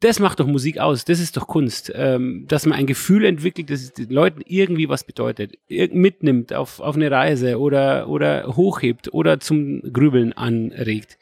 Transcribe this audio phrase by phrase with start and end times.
[0.00, 3.70] das macht doch Musik aus, das ist doch Kunst, ähm, dass man ein Gefühl entwickelt,
[3.70, 9.40] das den Leuten irgendwie was bedeutet, mitnimmt auf, auf eine Reise oder, oder hochhebt oder
[9.40, 11.18] zum Grübeln anregt.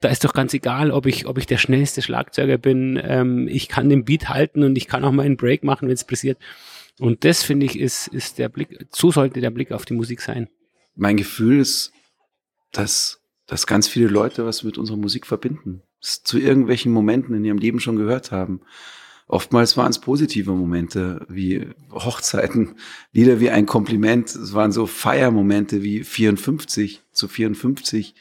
[0.00, 3.68] Da ist doch ganz egal, ob ich, ob ich der schnellste Schlagzeuger bin, ähm, ich
[3.68, 6.38] kann den Beat halten und ich kann auch mal einen Break machen, wenn es passiert.
[6.98, 10.22] Und das, finde ich, ist, ist der Blick, so sollte der Blick auf die Musik
[10.22, 10.48] sein.
[10.94, 11.92] Mein Gefühl ist,
[12.72, 17.58] dass, dass ganz viele Leute was mit unserer Musik verbinden zu irgendwelchen Momenten in ihrem
[17.58, 18.60] Leben schon gehört haben.
[19.28, 22.74] Oftmals waren es positive Momente wie Hochzeiten,
[23.12, 24.28] Lieder wie ein Kompliment.
[24.28, 28.14] Es waren so Feiermomente wie 54 zu 54.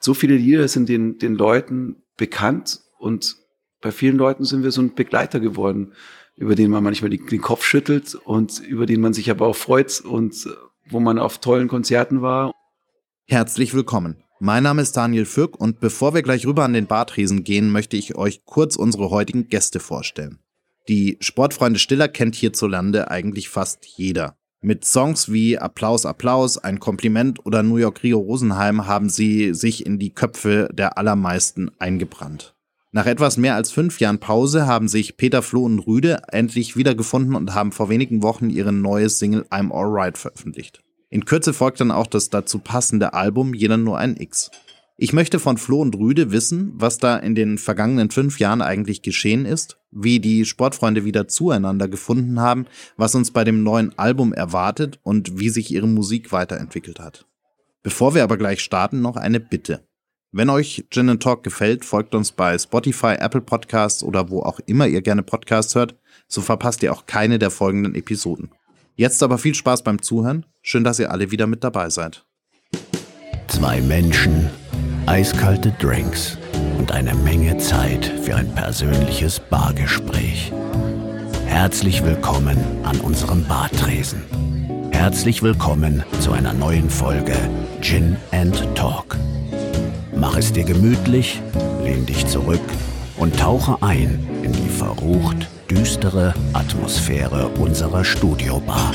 [0.00, 3.36] So viele Lieder sind den, den Leuten bekannt und
[3.80, 5.92] bei vielen Leuten sind wir so ein Begleiter geworden,
[6.36, 10.00] über den man manchmal den Kopf schüttelt und über den man sich aber auch freut
[10.00, 10.48] und
[10.88, 12.52] wo man auf tollen Konzerten war.
[13.26, 14.22] Herzlich willkommen.
[14.40, 17.96] Mein Name ist Daniel Fürk und bevor wir gleich rüber an den Bartresen gehen, möchte
[17.96, 20.38] ich euch kurz unsere heutigen Gäste vorstellen.
[20.86, 24.36] Die Sportfreunde Stiller kennt hierzulande eigentlich fast jeder.
[24.60, 29.84] Mit Songs wie Applaus, Applaus, ein Kompliment oder New York Rio Rosenheim haben sie sich
[29.84, 32.54] in die Köpfe der allermeisten eingebrannt.
[32.92, 37.34] Nach etwas mehr als fünf Jahren Pause haben sich Peter Floh und Rüde endlich wiedergefunden
[37.34, 40.82] und haben vor wenigen Wochen ihre neue Single I'm Alright veröffentlicht.
[41.10, 44.50] In Kürze folgt dann auch das dazu passende Album Jeder nur ein X.
[45.00, 49.00] Ich möchte von Flo und Rüde wissen, was da in den vergangenen fünf Jahren eigentlich
[49.00, 54.32] geschehen ist, wie die Sportfreunde wieder zueinander gefunden haben, was uns bei dem neuen Album
[54.32, 57.26] erwartet und wie sich ihre Musik weiterentwickelt hat.
[57.84, 59.86] Bevor wir aber gleich starten, noch eine Bitte.
[60.32, 64.88] Wenn euch Gin Talk gefällt, folgt uns bei Spotify, Apple Podcasts oder wo auch immer
[64.88, 65.94] ihr gerne Podcasts hört,
[66.26, 68.50] so verpasst ihr auch keine der folgenden Episoden.
[68.98, 70.44] Jetzt aber viel Spaß beim Zuhören.
[70.60, 72.26] Schön, dass ihr alle wieder mit dabei seid.
[73.46, 74.50] Zwei Menschen,
[75.06, 76.36] eiskalte Drinks
[76.78, 80.52] und eine Menge Zeit für ein persönliches Bargespräch.
[81.46, 84.24] Herzlich willkommen an unserem Bartresen.
[84.90, 87.36] Herzlich willkommen zu einer neuen Folge
[87.80, 89.16] Gin and Talk.
[90.16, 91.40] Mach es dir gemütlich,
[91.84, 92.58] lehn dich zurück
[93.16, 98.94] und tauche ein in die verrucht düstere Atmosphäre unserer Studiobar.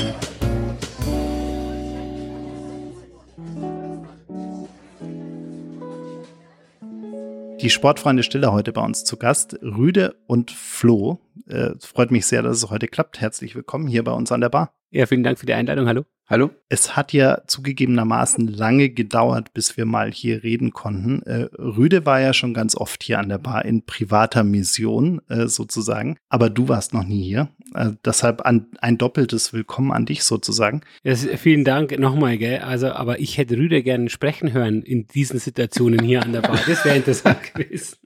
[7.60, 9.56] Die Sportfreunde Stille heute bei uns zu Gast.
[9.62, 11.20] Rüde und Flo.
[11.46, 13.20] Äh, freut mich sehr, dass es heute klappt.
[13.20, 14.74] Herzlich willkommen hier bei uns an der Bar.
[14.94, 15.88] Ja, vielen Dank für die Einladung.
[15.88, 16.04] Hallo.
[16.26, 16.50] Hallo?
[16.70, 21.20] Es hat ja zugegebenermaßen lange gedauert, bis wir mal hier reden konnten.
[21.22, 25.48] Äh, Rüde war ja schon ganz oft hier an der Bar in privater Mission äh,
[25.48, 27.48] sozusagen, aber du warst noch nie hier.
[27.74, 30.80] Äh, deshalb ein doppeltes Willkommen an dich sozusagen.
[31.02, 32.60] Ja, vielen Dank nochmal, gell?
[32.60, 36.58] Also, aber ich hätte Rüde gerne sprechen hören in diesen Situationen hier an der Bar.
[36.66, 37.98] Das wäre interessant gewesen.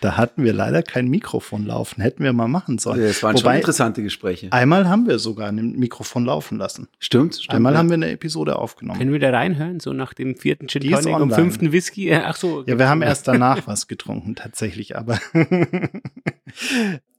[0.00, 2.00] Da hatten wir leider kein Mikrofon laufen.
[2.00, 3.00] Hätten wir mal machen sollen.
[3.00, 4.50] Ja, es waren Wobei, schon interessante Gespräche.
[4.50, 6.88] Einmal haben wir sogar ein Mikrofon laufen lassen.
[6.98, 7.54] Stimmt, stimmt.
[7.54, 7.78] Einmal ja.
[7.78, 8.98] haben wir eine Episode aufgenommen.
[8.98, 12.12] Können wir da reinhören, so nach dem vierten Gin Tonic und fünften Whisky?
[12.14, 12.64] Ach so.
[12.66, 15.18] Ja, wir haben erst danach was getrunken, tatsächlich, aber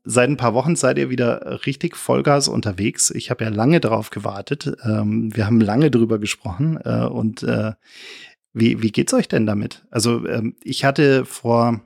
[0.03, 3.11] seit ein paar Wochen seid ihr wieder richtig Vollgas unterwegs.
[3.11, 4.72] Ich habe ja lange darauf gewartet.
[4.83, 7.73] Ähm, wir haben lange drüber gesprochen äh, und äh,
[8.53, 9.85] wie, wie geht's euch denn damit?
[9.91, 11.81] Also ähm, ich hatte vor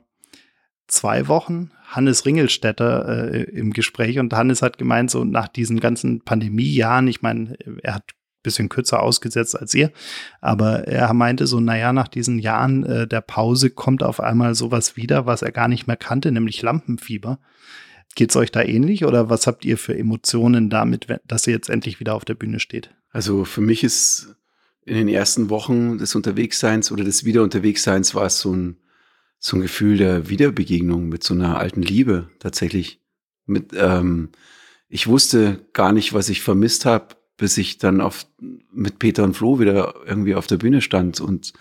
[0.86, 6.22] zwei Wochen Hannes Ringelstädter äh, im Gespräch und Hannes hat gemeint, so nach diesen ganzen
[6.22, 8.04] Pandemiejahren, ich meine, er hat
[8.42, 9.92] bisschen kürzer ausgesetzt als ihr.
[10.40, 14.96] Aber er meinte so, naja, nach diesen Jahren äh, der Pause kommt auf einmal sowas
[14.96, 17.38] wieder, was er gar nicht mehr kannte, nämlich Lampenfieber.
[18.14, 21.98] Geht's euch da ähnlich oder was habt ihr für Emotionen damit, dass ihr jetzt endlich
[21.98, 22.90] wieder auf der Bühne steht?
[23.10, 24.36] Also für mich ist
[24.84, 28.76] in den ersten Wochen des Unterwegsseins oder des Wiederunterwegsseins war es so ein
[29.44, 33.00] so ein Gefühl der Wiederbegegnung mit so einer alten Liebe tatsächlich.
[33.44, 34.30] Mit, ähm,
[34.88, 38.24] ich wusste gar nicht, was ich vermisst habe, bis ich dann auf,
[38.70, 41.54] mit Peter und Flo wieder irgendwie auf der Bühne stand und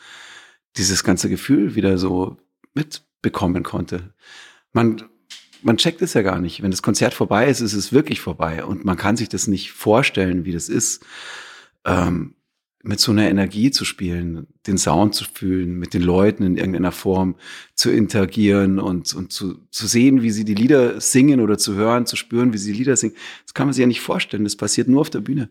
[0.77, 2.37] dieses ganze Gefühl wieder so
[2.75, 4.13] mitbekommen konnte.
[4.73, 5.01] Man,
[5.63, 6.61] man checkt es ja gar nicht.
[6.61, 9.71] Wenn das Konzert vorbei ist, ist es wirklich vorbei und man kann sich das nicht
[9.71, 11.03] vorstellen, wie das ist.
[11.83, 12.35] Ähm,
[12.83, 16.91] mit so einer Energie zu spielen, den Sound zu fühlen, mit den Leuten in irgendeiner
[16.91, 17.35] Form
[17.75, 22.05] zu interagieren und, und zu, zu sehen, wie sie die Lieder singen oder zu hören,
[22.05, 23.15] zu spüren, wie sie die Lieder singen.
[23.45, 24.43] Das kann man sich ja nicht vorstellen.
[24.43, 25.49] Das passiert nur auf der Bühne.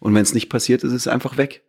[0.00, 1.64] Und wenn es nicht passiert, ist es einfach weg.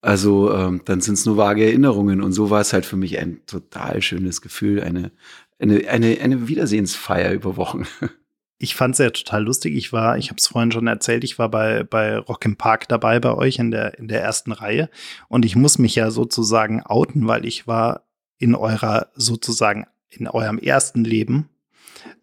[0.00, 2.22] Also ähm, dann sind es nur vage Erinnerungen.
[2.22, 5.12] Und so war es halt für mich ein total schönes Gefühl, eine,
[5.58, 7.84] eine, eine, eine Wiedersehensfeier über Wochen.
[8.58, 9.74] ich fand es ja total lustig.
[9.76, 12.88] Ich war, ich habe es vorhin schon erzählt, ich war bei, bei Rock im Park
[12.88, 14.88] dabei bei euch in der, in der ersten Reihe.
[15.28, 18.06] Und ich muss mich ja sozusagen outen, weil ich war
[18.38, 21.50] in eurer, sozusagen, in eurem ersten Leben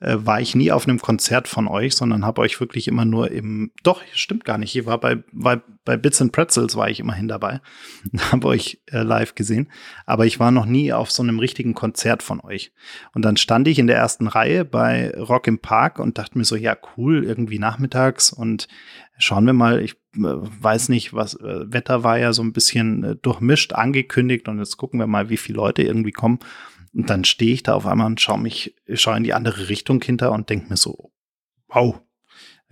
[0.03, 3.31] äh, war ich nie auf einem Konzert von euch, sondern habe euch wirklich immer nur
[3.31, 6.99] im, doch, stimmt gar nicht, ich war bei, bei, bei Bits and Pretzels war ich
[6.99, 7.61] immerhin dabei,
[8.31, 9.71] habe euch äh, live gesehen,
[10.05, 12.73] aber ich war noch nie auf so einem richtigen Konzert von euch.
[13.13, 16.45] Und dann stand ich in der ersten Reihe bei Rock im Park und dachte mir
[16.45, 18.67] so, ja cool, irgendwie nachmittags und
[19.17, 23.03] schauen wir mal, ich äh, weiß nicht, was äh, Wetter war ja so ein bisschen
[23.03, 26.39] äh, durchmischt, angekündigt und jetzt gucken wir mal, wie viele Leute irgendwie kommen.
[26.93, 30.01] Und dann stehe ich da auf einmal und schaue mich, schaue in die andere Richtung
[30.01, 31.11] hinter und denke mir so,
[31.67, 31.99] wow,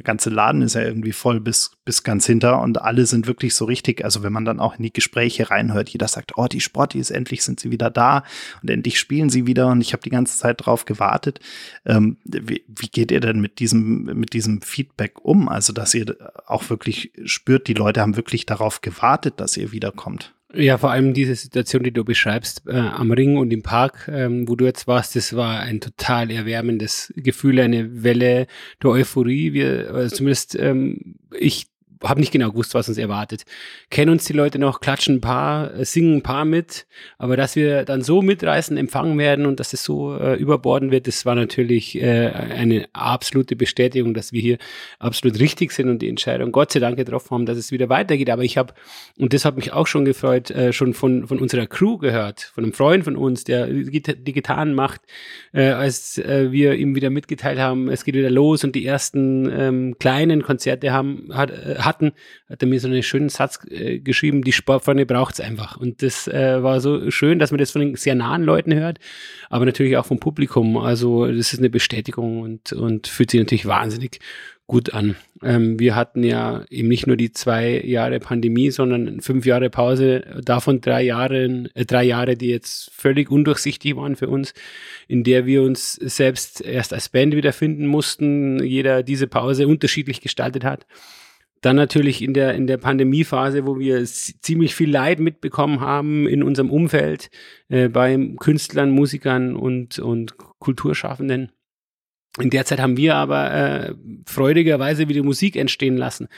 [0.01, 3.53] der ganze Laden ist ja irgendwie voll bis, bis ganz hinter und alle sind wirklich
[3.53, 6.59] so richtig, also wenn man dann auch in die Gespräche reinhört, jeder sagt, oh, die
[6.59, 8.23] Sportis, endlich sind sie wieder da
[8.63, 11.39] und endlich spielen sie wieder und ich habe die ganze Zeit drauf gewartet.
[11.85, 15.47] Ähm, wie, wie geht ihr denn mit diesem, mit diesem Feedback um?
[15.47, 20.33] Also, dass ihr auch wirklich spürt, die Leute haben wirklich darauf gewartet, dass ihr wiederkommt.
[20.53, 24.49] Ja, vor allem diese Situation, die du beschreibst, äh, am Ring und im Park, ähm,
[24.49, 28.47] wo du jetzt warst, das war ein total erwärmendes Gefühl, eine Welle
[28.83, 29.53] der Euphorie.
[29.53, 31.70] Wir, also zumindest ähm, ich
[32.03, 33.43] habe nicht genau gewusst, was uns erwartet.
[33.89, 36.85] Kennen uns die Leute noch, klatschen ein paar, äh, singen ein paar mit,
[37.17, 41.07] aber dass wir dann so mitreißen, empfangen werden und dass es so äh, überborden wird,
[41.07, 44.57] das war natürlich äh, eine absolute Bestätigung, dass wir hier
[44.99, 48.29] absolut richtig sind und die Entscheidung Gott sei Dank getroffen haben, dass es wieder weitergeht.
[48.29, 48.73] Aber ich habe,
[49.17, 52.63] und das hat mich auch schon gefreut, äh, schon von, von unserer Crew gehört, von
[52.63, 55.01] einem Freund von uns, der die Gitarren macht,
[55.53, 59.49] äh, als äh, wir ihm wieder mitgeteilt haben, es geht wieder los und die ersten
[59.51, 62.13] ähm, kleinen Konzerte haben, hat, äh, hatten,
[62.49, 65.77] hat er mir so einen schönen Satz äh, geschrieben, die Sportfreunde braucht es einfach.
[65.77, 68.99] Und das äh, war so schön, dass man das von den sehr nahen Leuten hört,
[69.49, 70.77] aber natürlich auch vom Publikum.
[70.77, 74.19] Also das ist eine Bestätigung und, und fühlt sich natürlich wahnsinnig
[74.71, 75.17] gut an.
[75.43, 80.23] Ähm, wir hatten ja eben nicht nur die zwei Jahre Pandemie, sondern fünf Jahre Pause,
[80.45, 84.53] davon drei Jahre, äh, drei Jahre, die jetzt völlig undurchsichtig waren für uns,
[85.09, 90.63] in der wir uns selbst erst als Band wiederfinden mussten, jeder diese Pause unterschiedlich gestaltet
[90.63, 90.85] hat.
[91.61, 96.41] Dann natürlich in der, in der Pandemiephase, wo wir ziemlich viel Leid mitbekommen haben in
[96.41, 97.29] unserem Umfeld,
[97.69, 101.51] äh, bei Künstlern, Musikern und, und Kulturschaffenden.
[102.39, 106.29] In der Zeit haben wir aber äh, freudigerweise wieder Musik entstehen lassen.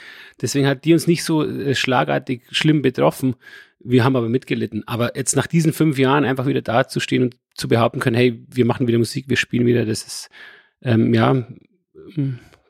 [0.42, 3.36] Deswegen hat die uns nicht so äh, schlagartig schlimm betroffen.
[3.78, 4.82] Wir haben aber mitgelitten.
[4.86, 8.64] Aber jetzt nach diesen fünf Jahren einfach wieder dazustehen und zu behaupten können, hey, wir
[8.64, 10.30] machen wieder Musik, wir spielen wieder, das ist
[10.82, 11.46] ähm, ja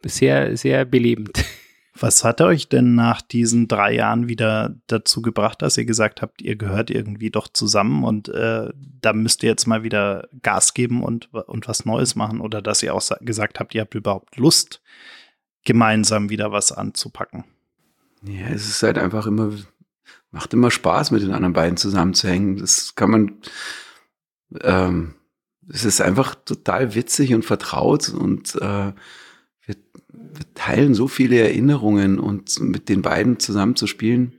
[0.04, 1.44] sehr, sehr belebend.
[1.96, 6.42] Was hat euch denn nach diesen drei Jahren wieder dazu gebracht, dass ihr gesagt habt,
[6.42, 8.70] ihr gehört irgendwie doch zusammen und äh,
[9.00, 12.40] da müsst ihr jetzt mal wieder Gas geben und, und was Neues machen?
[12.40, 14.82] Oder dass ihr auch gesagt habt, ihr habt überhaupt Lust,
[15.64, 17.44] gemeinsam wieder was anzupacken?
[18.22, 19.52] Ja, es ist halt einfach immer,
[20.30, 22.56] macht immer Spaß, mit den anderen beiden zusammenzuhängen.
[22.56, 23.38] Das kann man,
[24.62, 25.14] ähm,
[25.68, 28.92] es ist einfach total witzig und vertraut und äh,
[29.66, 29.76] wir,
[30.54, 34.34] teilen so viele Erinnerungen und mit den beiden zusammen zu spielen,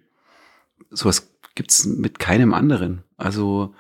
[0.90, 3.04] sowas gibt's mit keinem anderen.
[3.18, 3.74] Also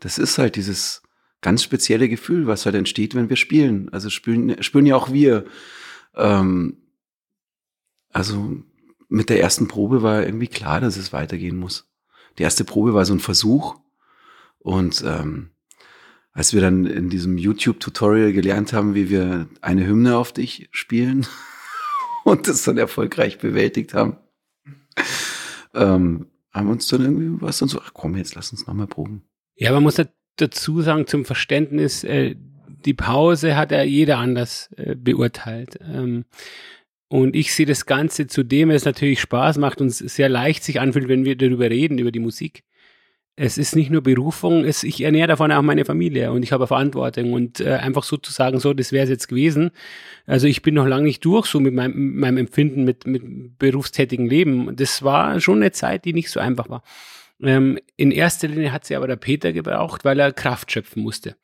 [0.00, 1.02] das ist halt dieses
[1.40, 3.88] ganz spezielle Gefühl, was halt entsteht, wenn wir spielen.
[3.90, 5.44] Also spielen, spielen ja auch wir.
[6.14, 6.78] Ähm,
[8.12, 8.56] also
[9.08, 11.88] mit der ersten Probe war irgendwie klar, dass es weitergehen muss.
[12.38, 13.76] Die erste Probe war so ein Versuch
[14.58, 15.50] und ähm,
[16.32, 21.26] als wir dann in diesem YouTube-Tutorial gelernt haben, wie wir eine Hymne auf dich spielen
[22.28, 24.16] und das dann erfolgreich bewältigt haben,
[25.74, 29.22] ähm, haben uns dann irgendwie was dann so, ach komm, jetzt lass uns nochmal proben.
[29.56, 30.00] Ja, man muss
[30.36, 32.36] dazu sagen, zum Verständnis, äh,
[32.84, 35.78] die Pause hat ja jeder anders äh, beurteilt.
[35.82, 36.24] Ähm,
[37.08, 40.80] und ich sehe das Ganze zudem, es natürlich Spaß macht und es sehr leicht sich
[40.80, 42.64] anfühlt, wenn wir darüber reden, über die Musik
[43.40, 46.66] es ist nicht nur Berufung, es, ich ernähre davon auch meine Familie und ich habe
[46.66, 49.70] Verantwortung und äh, einfach sozusagen so, das wäre es jetzt gewesen.
[50.26, 54.28] Also ich bin noch lange nicht durch so mit meinem, meinem Empfinden mit, mit berufstätigen
[54.28, 54.74] Leben.
[54.74, 56.82] Das war schon eine Zeit, die nicht so einfach war.
[57.40, 61.36] Ähm, in erster Linie hat sie aber der Peter gebraucht, weil er Kraft schöpfen musste.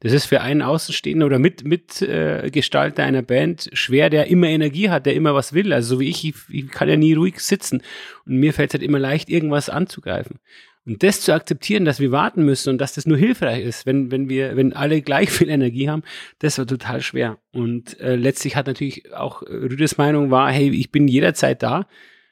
[0.00, 4.88] Das ist für einen Außenstehenden oder Mitgestalter mit, äh, einer Band schwer, der immer Energie
[4.88, 5.72] hat, der immer was will.
[5.72, 7.82] Also so wie ich, ich, ich kann ja nie ruhig sitzen.
[8.24, 10.40] Und mir fällt es halt immer leicht, irgendwas anzugreifen.
[10.84, 14.10] Und das zu akzeptieren, dass wir warten müssen und dass das nur hilfreich ist, wenn,
[14.10, 16.02] wenn wir, wenn alle gleich viel Energie haben,
[16.40, 17.38] das war total schwer.
[17.52, 21.86] Und äh, letztlich hat natürlich auch äh, Rüdes Meinung war, hey, ich bin jederzeit da.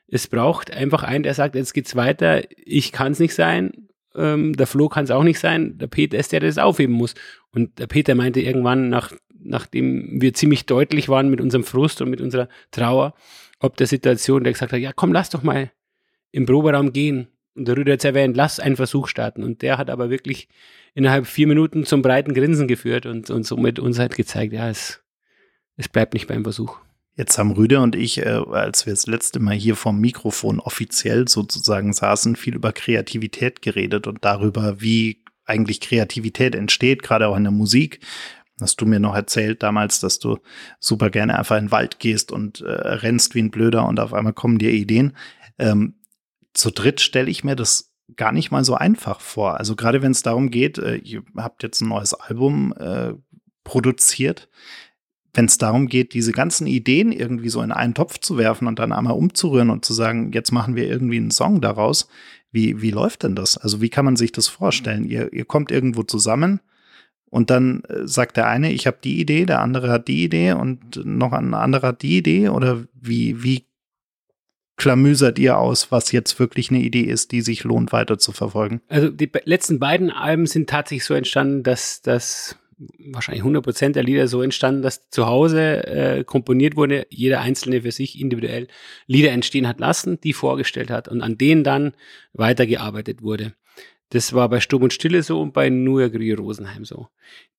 [0.08, 4.56] Es braucht einfach einen, der sagt, jetzt geht's weiter, ich kann es nicht sein, ähm,
[4.56, 7.14] der Flo kann es auch nicht sein, der Peter ist der, der das aufheben muss.
[7.52, 12.10] Und der Peter meinte irgendwann, nach, nachdem wir ziemlich deutlich waren mit unserem Frust und
[12.10, 13.14] mit unserer Trauer,
[13.60, 15.70] ob der Situation, der gesagt hat, ja komm, lass doch mal
[16.32, 17.28] im Proberaum gehen
[17.60, 19.44] und der Rüder jetzt erwähnt, lass einen Versuch starten.
[19.44, 20.48] Und der hat aber wirklich
[20.94, 25.02] innerhalb vier Minuten zum breiten Grinsen geführt und, und somit uns halt gezeigt, ja, es,
[25.76, 26.78] es bleibt nicht beim Versuch.
[27.16, 31.28] Jetzt haben Rüde und ich, äh, als wir das letzte Mal hier vom Mikrofon offiziell
[31.28, 37.44] sozusagen saßen, viel über Kreativität geredet und darüber, wie eigentlich Kreativität entsteht, gerade auch in
[37.44, 38.00] der Musik.
[38.58, 40.38] Hast du mir noch erzählt damals, dass du
[40.78, 44.14] super gerne einfach in den Wald gehst und äh, rennst wie ein Blöder und auf
[44.14, 45.14] einmal kommen dir Ideen.
[45.58, 45.94] Ähm,
[46.54, 49.58] zu dritt stelle ich mir das gar nicht mal so einfach vor.
[49.58, 53.14] Also gerade wenn es darum geht, äh, ihr habt jetzt ein neues Album äh,
[53.64, 54.48] produziert,
[55.32, 58.78] wenn es darum geht, diese ganzen Ideen irgendwie so in einen Topf zu werfen und
[58.78, 62.08] dann einmal umzurühren und zu sagen, jetzt machen wir irgendwie einen Song daraus.
[62.50, 63.56] Wie, wie läuft denn das?
[63.56, 65.04] Also wie kann man sich das vorstellen?
[65.04, 66.60] Ihr, ihr kommt irgendwo zusammen
[67.30, 70.52] und dann äh, sagt der eine, ich habe die Idee, der andere hat die Idee
[70.52, 73.69] und noch ein anderer hat die Idee oder wie, wie
[74.80, 78.80] klamüsert ihr aus, was jetzt wirklich eine Idee ist, die sich lohnt weiter zu verfolgen?
[78.88, 82.56] Also die letzten beiden Alben sind tatsächlich so entstanden, dass das
[82.98, 87.82] wahrscheinlich 100 Prozent der Lieder so entstanden, dass zu Hause äh, komponiert wurde, jeder einzelne
[87.82, 88.68] für sich individuell
[89.06, 91.92] Lieder entstehen hat lassen, die vorgestellt hat und an denen dann
[92.32, 93.52] weitergearbeitet wurde.
[94.10, 97.08] Das war bei Sturm und Stille so und bei Nuagri Rosenheim so.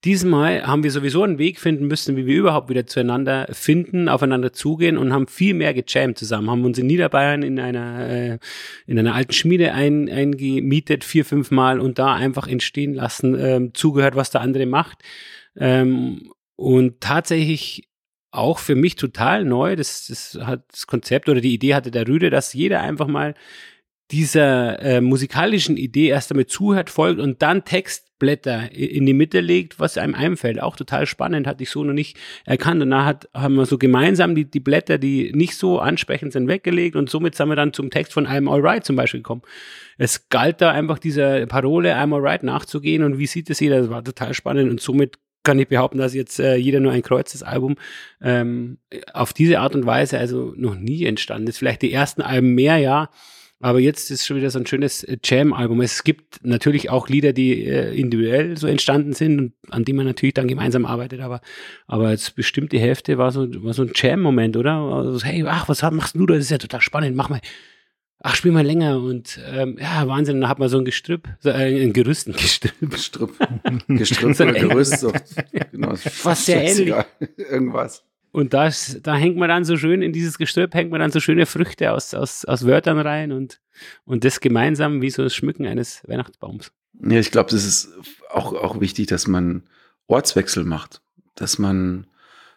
[0.04, 4.52] Diesmal haben wir sowieso einen Weg finden müssen, wie wir überhaupt wieder zueinander finden, aufeinander
[4.52, 6.50] zugehen und haben viel mehr gejammt zusammen.
[6.50, 8.40] Haben uns in Niederbayern in einer, äh,
[8.86, 13.74] in einer alten Schmiede ein, eingemietet, vier, fünf Mal und da einfach entstehen lassen, ähm,
[13.74, 15.00] zugehört, was der andere macht.
[15.56, 17.88] Ähm, und tatsächlich
[18.32, 22.08] auch für mich total neu, das, das hat das Konzept oder die Idee hatte der
[22.08, 23.36] Rüde, dass jeder einfach mal
[24.12, 29.80] dieser äh, musikalischen Idee erst einmal zuhört, folgt und dann Textblätter in die Mitte legt,
[29.80, 30.62] was einem einfällt.
[30.62, 32.82] Auch total spannend, hatte ich so noch nicht erkannt.
[32.82, 36.48] Und da hat, haben wir so gemeinsam die, die Blätter, die nicht so ansprechend sind,
[36.48, 39.44] weggelegt und somit sind wir dann zum Text von I'm Alright zum Beispiel gekommen.
[39.98, 43.80] Es galt da einfach dieser Parole I'm Alright nachzugehen und wie sieht es jeder?
[43.80, 47.02] Das war total spannend und somit kann ich behaupten, dass jetzt äh, jeder nur ein
[47.02, 47.76] kreuzes Album
[48.22, 48.78] ähm,
[49.14, 51.58] auf diese Art und Weise also noch nie entstanden ist.
[51.58, 53.10] Vielleicht die ersten Alben mehr, ja,
[53.62, 55.82] aber jetzt ist schon wieder so ein schönes äh, Jam-Album.
[55.82, 60.06] Es gibt natürlich auch Lieder, die äh, individuell so entstanden sind und an die man
[60.06, 61.22] natürlich dann gemeinsam arbeitet.
[61.22, 61.42] Aber,
[61.88, 64.74] aber jetzt bestimmt die Hälfte war so, war so ein Jam-Moment, oder?
[64.74, 66.34] Also, hey, ach, was machst du da?
[66.34, 67.16] Das ist ja total spannend.
[67.16, 67.42] Mach mal.
[68.24, 71.50] Ach, spiel mal länger und ähm, ja, Wahnsinn, da hat man so ein Gestrüpp, so,
[71.50, 72.74] äh, ein Gerüst, ein Gestrüpp.
[72.92, 73.34] Gestrüpp.
[73.88, 75.12] Gestrüpp oder Gerüst, so,
[75.72, 75.96] genau.
[75.96, 76.94] Fast sehr ähnlich.
[77.36, 78.04] Irgendwas.
[78.32, 81.20] Und das, da hängt man dann so schön, in dieses Gestrüpp hängt man dann so
[81.20, 83.60] schöne Früchte aus, aus, aus Wörtern rein und,
[84.06, 86.72] und das gemeinsam wie so das Schmücken eines Weihnachtsbaums.
[87.04, 87.90] Ja, ich glaube, das ist
[88.30, 89.64] auch, auch wichtig, dass man
[90.08, 91.02] Ortswechsel macht,
[91.36, 92.08] dass man,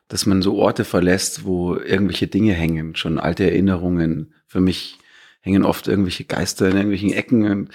[0.06, 4.34] dass man so Orte verlässt, wo irgendwelche Dinge hängen, schon alte Erinnerungen.
[4.46, 4.98] Für mich
[5.40, 7.70] hängen oft irgendwelche Geister in irgendwelchen Ecken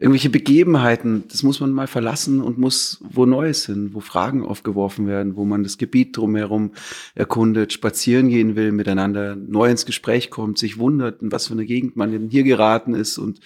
[0.00, 5.06] irgendwelche Begebenheiten, das muss man mal verlassen und muss wo Neues hin, wo Fragen aufgeworfen
[5.06, 6.72] werden, wo man das Gebiet drumherum
[7.14, 11.66] erkundet, spazieren gehen will, miteinander neu ins Gespräch kommt, sich wundert, in was für eine
[11.66, 13.40] Gegend man denn hier geraten ist und,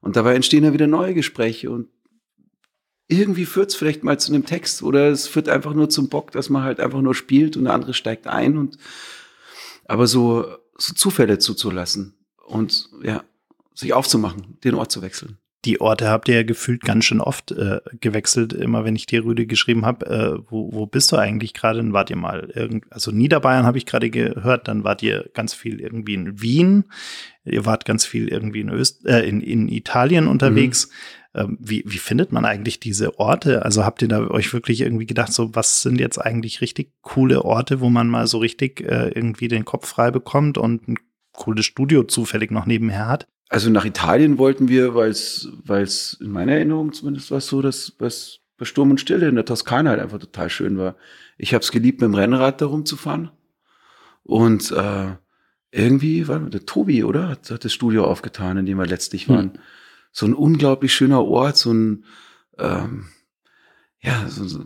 [0.00, 1.88] und dabei entstehen dann wieder neue Gespräche und
[3.06, 6.32] irgendwie führt es vielleicht mal zu einem Text oder es führt einfach nur zum Bock,
[6.32, 8.76] dass man halt einfach nur spielt und der andere steigt ein und
[9.86, 10.44] aber so,
[10.76, 12.12] so Zufälle zuzulassen
[12.44, 13.24] und ja,
[13.74, 17.50] sich aufzumachen, den Ort zu wechseln die Orte habt ihr ja gefühlt ganz schön oft
[17.50, 21.52] äh, gewechselt, immer wenn ich dir Rüde geschrieben habe, äh, wo, wo bist du eigentlich
[21.52, 21.78] gerade?
[21.78, 25.54] Dann wart ihr mal irgend, also Niederbayern habe ich gerade gehört, dann wart ihr ganz
[25.54, 26.84] viel irgendwie in Wien,
[27.44, 30.86] ihr wart ganz viel irgendwie in Öst äh, in, in Italien unterwegs.
[30.86, 30.92] Mhm.
[31.34, 33.64] Ähm, wie, wie findet man eigentlich diese Orte?
[33.64, 37.44] Also habt ihr da euch wirklich irgendwie gedacht, so was sind jetzt eigentlich richtig coole
[37.44, 40.98] Orte, wo man mal so richtig äh, irgendwie den Kopf frei bekommt und ein
[41.32, 43.26] cooles Studio zufällig noch nebenher hat?
[43.48, 47.94] Also nach Italien wollten wir, weil es in meiner Erinnerung zumindest war es so, dass
[47.98, 50.96] was bei Sturm und Stille in der Toskana halt einfach total schön war.
[51.38, 53.30] Ich habe es geliebt, mit dem Rennrad da rumzufahren.
[54.24, 55.14] Und äh,
[55.70, 57.28] irgendwie war der Tobi, oder?
[57.28, 59.34] Hat, hat das Studio aufgetan, in dem wir letztlich hm.
[59.34, 59.58] waren.
[60.10, 62.04] So ein unglaublich schöner Ort, so ein
[62.58, 63.06] ähm,
[64.00, 64.64] ja, so, so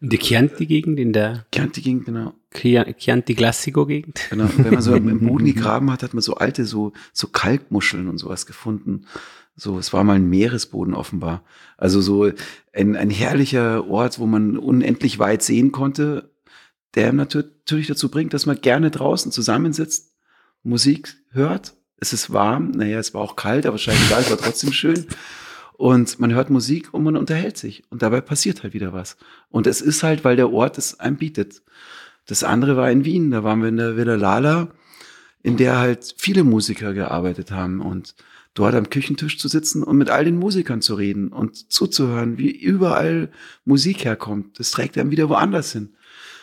[0.00, 2.34] die Chianti-Gegend, in der Chianti-Gegend, genau.
[2.52, 4.20] Chianti-Classico-Gegend.
[4.30, 4.48] Genau.
[4.56, 8.18] Wenn man so im Boden gegraben hat, hat man so alte, so, so Kalkmuscheln und
[8.18, 9.06] sowas gefunden.
[9.56, 11.44] So, es war mal ein Meeresboden offenbar.
[11.76, 12.30] Also so
[12.72, 16.30] ein, ein herrlicher Ort, wo man unendlich weit sehen konnte,
[16.94, 20.12] der natürlich dazu bringt, dass man gerne draußen zusammensitzt,
[20.62, 21.74] Musik hört.
[21.98, 25.06] Es ist warm, naja, es war auch kalt, aber scheinbar es war trotzdem schön.
[25.76, 27.82] Und man hört Musik und man unterhält sich.
[27.90, 29.16] Und dabei passiert halt wieder was.
[29.50, 31.62] Und es ist halt, weil der Ort es einem bietet.
[32.26, 34.68] Das andere war in Wien, da waren wir in der Villa Lala,
[35.42, 37.80] in der halt viele Musiker gearbeitet haben.
[37.80, 38.14] Und
[38.54, 42.50] dort am Küchentisch zu sitzen und mit all den Musikern zu reden und zuzuhören, wie
[42.50, 43.30] überall
[43.64, 45.94] Musik herkommt, das trägt einem wieder woanders hin.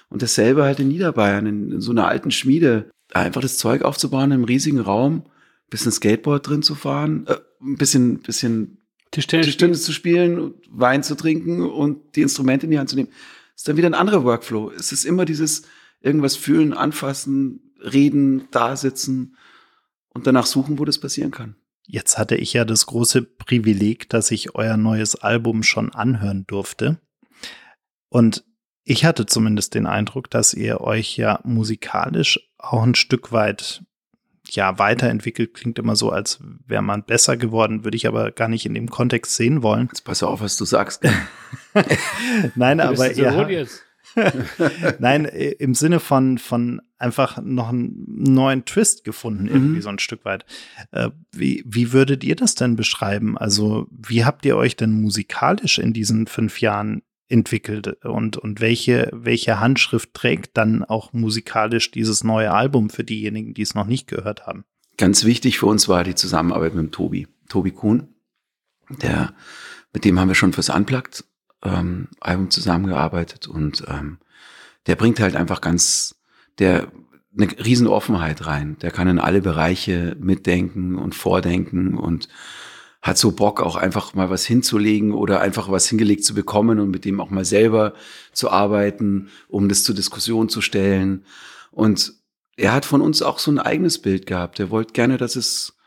[0.09, 4.33] Und dasselbe halt in Niederbayern, in, in so einer alten Schmiede, einfach das Zeug aufzubauen
[4.33, 5.23] einem riesigen Raum,
[5.69, 8.80] bisschen Skateboard drin zu fahren, äh, ein bisschen, bisschen
[9.11, 9.45] Tischtennis.
[9.45, 13.09] Tischtennis zu spielen, Wein zu trinken und die Instrumente in die Hand zu nehmen.
[13.55, 14.71] ist dann wieder ein anderer Workflow.
[14.71, 15.63] Es ist immer dieses
[15.99, 19.35] irgendwas fühlen, anfassen, reden, da sitzen
[20.09, 21.55] und danach suchen, wo das passieren kann.
[21.85, 27.01] Jetzt hatte ich ja das große Privileg, dass ich euer neues Album schon anhören durfte.
[28.09, 28.45] Und
[28.83, 33.83] ich hatte zumindest den Eindruck, dass ihr euch ja musikalisch auch ein Stück weit
[34.55, 35.53] ja weiterentwickelt.
[35.53, 38.89] Klingt immer so, als wäre man besser geworden, würde ich aber gar nicht in dem
[38.89, 39.87] Kontext sehen wollen.
[39.87, 41.03] Jetzt pass auf, was du sagst.
[42.55, 43.05] Nein, Du aber
[43.49, 43.83] jetzt.
[44.99, 49.81] Nein, im Sinne von, von einfach noch einen neuen Twist gefunden, irgendwie Mhm.
[49.81, 50.45] so ein Stück weit.
[50.91, 53.37] Äh, wie, wie würdet ihr das denn beschreiben?
[53.37, 59.09] Also, wie habt ihr euch denn musikalisch in diesen fünf Jahren entwickelt und, und welche,
[59.13, 64.07] welche Handschrift trägt dann auch musikalisch dieses neue Album für diejenigen, die es noch nicht
[64.07, 64.65] gehört haben?
[64.97, 68.07] Ganz wichtig für uns war die Zusammenarbeit mit dem Tobi, Tobi Kuhn.
[69.01, 69.33] Der,
[69.93, 71.23] mit dem haben wir schon fürs Unplugged
[71.63, 74.17] ähm, Album zusammengearbeitet und ähm,
[74.87, 76.15] der bringt halt einfach ganz,
[76.59, 76.91] der
[77.37, 78.77] eine riesen Offenheit rein.
[78.81, 82.27] Der kann in alle Bereiche mitdenken und vordenken und
[83.01, 86.91] hat so Bock auch einfach mal was hinzulegen oder einfach was hingelegt zu bekommen und
[86.91, 87.93] mit dem auch mal selber
[88.31, 91.25] zu arbeiten, um das zur Diskussion zu stellen.
[91.71, 92.13] Und
[92.57, 94.59] er hat von uns auch so ein eigenes Bild gehabt.
[94.59, 95.77] Er wollte gerne, dass es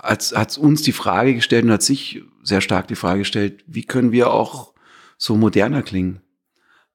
[0.00, 3.82] hat, hat uns die Frage gestellt und hat sich sehr stark die Frage gestellt, wie
[3.82, 4.72] können wir auch
[5.16, 6.20] so moderner klingen?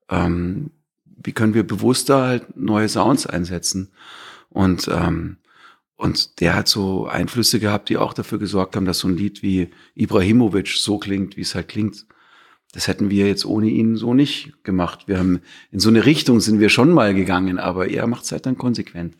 [0.08, 0.70] Ähm,
[1.04, 3.92] wie können wir bewusster halt neue Sounds einsetzen?
[4.48, 5.36] Und, ähm,
[5.96, 9.42] und der hat so Einflüsse gehabt, die auch dafür gesorgt haben, dass so ein Lied
[9.42, 12.06] wie Ibrahimovic so klingt, wie es halt klingt.
[12.72, 15.06] Das hätten wir jetzt ohne ihn so nicht gemacht.
[15.06, 18.32] Wir haben in so eine Richtung sind wir schon mal gegangen, aber er macht es
[18.32, 19.16] halt dann konsequent.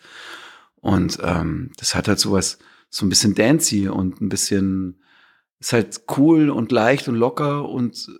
[0.80, 2.58] Und ähm, das hat halt sowas,
[2.90, 5.00] so ein bisschen dancy und ein bisschen,
[5.60, 8.10] ist halt cool und leicht und locker und,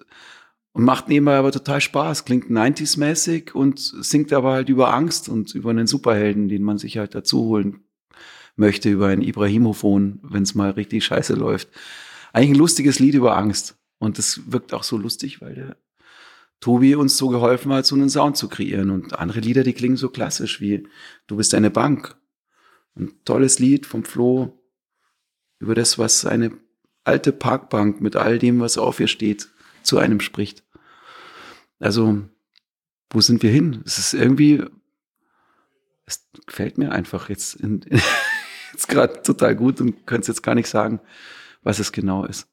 [0.72, 2.24] und macht nebenbei aber total Spaß.
[2.24, 6.98] Klingt 90s-mäßig und singt aber halt über Angst und über einen Superhelden, den man sich
[6.98, 7.83] halt dazu holen
[8.56, 11.68] möchte, über ein Ibrahimophon, wenn es mal richtig scheiße läuft.
[12.32, 13.76] Eigentlich ein lustiges Lied über Angst.
[13.98, 15.76] Und das wirkt auch so lustig, weil der
[16.60, 18.90] Tobi uns so geholfen hat, so einen Sound zu kreieren.
[18.90, 20.86] Und andere Lieder, die klingen so klassisch wie
[21.26, 22.16] Du bist eine Bank.
[22.96, 24.58] Ein tolles Lied vom Flo
[25.58, 26.52] über das, was eine
[27.04, 29.48] alte Parkbank mit all dem, was auf ihr steht,
[29.82, 30.64] zu einem spricht.
[31.78, 32.22] Also,
[33.10, 33.82] wo sind wir hin?
[33.84, 34.64] Es ist irgendwie,
[36.06, 37.84] es gefällt mir einfach jetzt, in,
[38.74, 41.00] jetzt gerade total gut und könnte jetzt gar nicht sagen,
[41.62, 42.46] was es genau ist.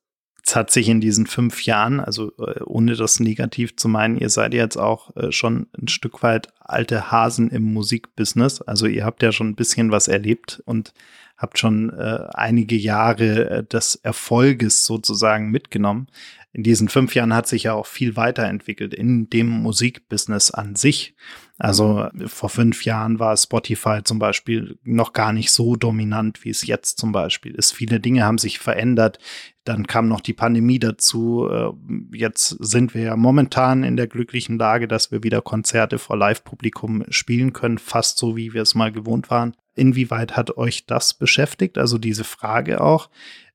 [0.43, 4.29] Es hat sich in diesen fünf Jahren, also äh, ohne das negativ zu meinen, ihr
[4.29, 8.61] seid jetzt auch äh, schon ein Stück weit alte Hasen im Musikbusiness.
[8.61, 10.93] Also ihr habt ja schon ein bisschen was erlebt und
[11.37, 16.07] habt schon äh, einige Jahre des Erfolges sozusagen mitgenommen.
[16.53, 21.15] In diesen fünf Jahren hat sich ja auch viel weiterentwickelt in dem Musikbusiness an sich.
[21.63, 26.65] Also vor fünf Jahren war Spotify zum Beispiel noch gar nicht so dominant, wie es
[26.65, 27.71] jetzt zum Beispiel ist.
[27.71, 29.19] Viele Dinge haben sich verändert.
[29.63, 31.47] Dann kam noch die Pandemie dazu.
[31.47, 36.17] Äh, Jetzt sind wir ja momentan in der glücklichen Lage, dass wir wieder Konzerte vor
[36.17, 39.55] Live-Publikum spielen können, fast so, wie wir es mal gewohnt waren.
[39.75, 41.77] Inwieweit hat euch das beschäftigt?
[41.77, 43.11] Also diese Frage auch,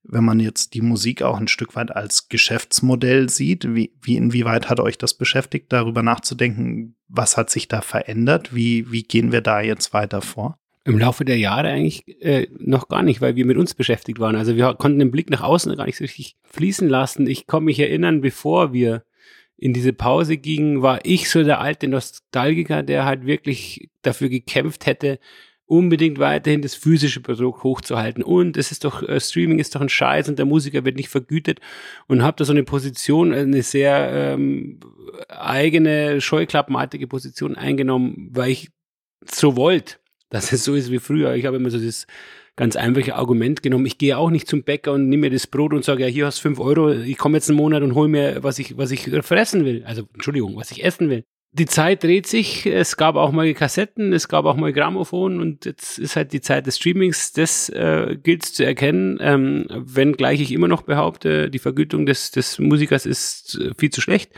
[0.08, 4.68] wenn man jetzt die Musik auch ein Stück weit als Geschäftsmodell sieht, wie, wie inwieweit
[4.68, 8.54] hat euch das beschäftigt, darüber nachzudenken, was hat sich da verändert?
[8.54, 10.58] Wie, wie gehen wir da jetzt weiter vor?
[10.84, 14.36] Im Laufe der Jahre eigentlich äh, noch gar nicht, weil wir mit uns beschäftigt waren.
[14.36, 17.26] Also wir konnten den Blick nach außen gar nicht so richtig fließen lassen.
[17.26, 19.02] Ich kann mich erinnern, bevor wir
[19.56, 24.86] in diese Pause gingen, war ich so der alte Nostalgiker, der halt wirklich dafür gekämpft
[24.86, 25.18] hätte,
[25.66, 28.22] unbedingt weiterhin das physische Produkt hochzuhalten.
[28.22, 31.08] Und es ist doch, äh, Streaming ist doch ein Scheiß und der Musiker wird nicht
[31.08, 31.60] vergütet.
[32.06, 34.80] Und habe da so eine Position, eine sehr ähm,
[35.28, 38.70] eigene, scheuklappenartige Position eingenommen, weil ich
[39.24, 39.96] so wollte,
[40.30, 41.34] dass es so ist wie früher.
[41.34, 42.06] Ich habe immer so das
[42.54, 43.86] ganz einfache Argument genommen.
[43.86, 46.26] Ich gehe auch nicht zum Bäcker und nehme mir das Brot und sage, ja, hier
[46.26, 49.10] hast fünf Euro, ich komme jetzt einen Monat und hol mir, was ich, was ich
[49.22, 49.84] fressen will.
[49.84, 52.66] Also, Entschuldigung, was ich essen will die Zeit dreht sich.
[52.66, 56.40] Es gab auch mal Kassetten, es gab auch mal Grammophon und jetzt ist halt die
[56.40, 57.32] Zeit des Streamings.
[57.32, 62.58] Das äh, gilt zu erkennen, ähm, wenngleich ich immer noch behaupte, die Vergütung des, des
[62.58, 64.32] Musikers ist äh, viel zu schlecht.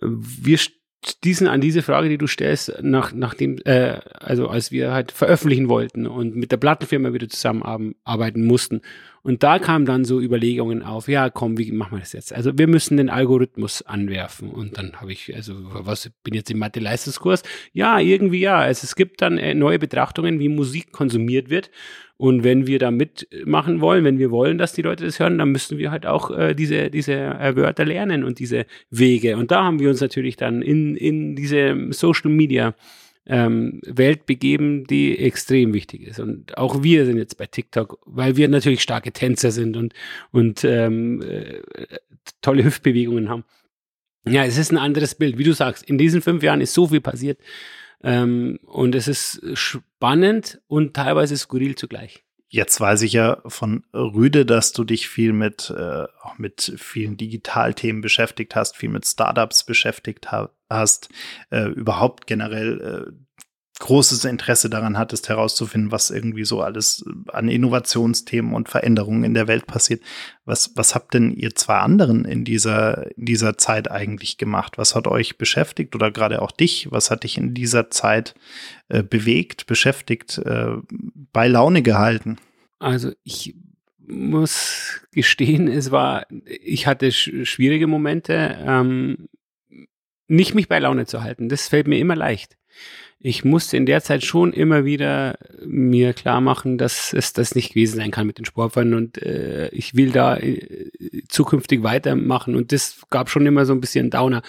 [0.00, 0.58] Wir
[1.06, 5.68] stießen an diese Frage, die du stellst, nach, nachdem, äh, also als wir halt veröffentlichen
[5.68, 8.80] wollten und mit der Plattenfirma wieder zusammenarbeiten mussten.
[9.24, 12.34] Und da kamen dann so Überlegungen auf, ja, komm, wie machen wir das jetzt?
[12.34, 14.50] Also wir müssen den Algorithmus anwerfen.
[14.50, 17.42] Und dann habe ich, also was, bin jetzt im Mathe-Leistungskurs?
[17.72, 18.58] Ja, irgendwie ja.
[18.58, 21.70] Also es gibt dann äh, neue Betrachtungen, wie Musik konsumiert wird.
[22.18, 25.52] Und wenn wir da mitmachen wollen, wenn wir wollen, dass die Leute das hören, dann
[25.52, 29.38] müssen wir halt auch äh, diese, diese äh, Wörter lernen und diese Wege.
[29.38, 32.74] Und da haben wir uns natürlich dann in, in diese Social Media
[33.26, 36.20] ähm, Welt begeben, die extrem wichtig ist.
[36.20, 39.94] Und auch wir sind jetzt bei TikTok, weil wir natürlich starke Tänzer sind und,
[40.30, 41.60] und ähm, äh,
[42.42, 43.44] tolle Hüftbewegungen haben.
[44.26, 45.38] Ja, es ist ein anderes Bild.
[45.38, 47.38] Wie du sagst, in diesen fünf Jahren ist so viel passiert.
[48.02, 52.24] Ähm, und es ist spannend und teilweise skurril zugleich.
[52.48, 57.16] Jetzt weiß ich ja von Rüde, dass du dich viel mit, äh, auch mit vielen
[57.16, 61.08] Digitalthemen beschäftigt hast, viel mit Startups beschäftigt ha hast,
[61.50, 63.12] äh, überhaupt generell äh,
[63.80, 69.48] großes Interesse daran hattest, herauszufinden, was irgendwie so alles an Innovationsthemen und Veränderungen in der
[69.48, 70.00] Welt passiert.
[70.44, 74.78] Was, was habt denn ihr zwei anderen in dieser, in dieser Zeit eigentlich gemacht?
[74.78, 76.90] Was hat euch beschäftigt oder gerade auch dich?
[76.92, 78.34] Was hat dich in dieser Zeit
[78.88, 80.76] äh, bewegt, beschäftigt, äh,
[81.32, 82.38] bei Laune gehalten?
[82.78, 83.56] Also ich
[84.06, 89.28] muss gestehen, es war, ich hatte sch schwierige Momente, ähm,
[90.28, 91.48] nicht mich bei Laune zu halten.
[91.48, 92.56] Das fällt mir immer leicht
[93.26, 97.70] ich musste in der Zeit schon immer wieder mir klar machen, dass es das nicht
[97.70, 100.58] gewesen sein kann mit den Sportvereinen und äh, ich will da äh,
[101.30, 104.42] zukünftig weitermachen und das gab schon immer so ein bisschen Downer.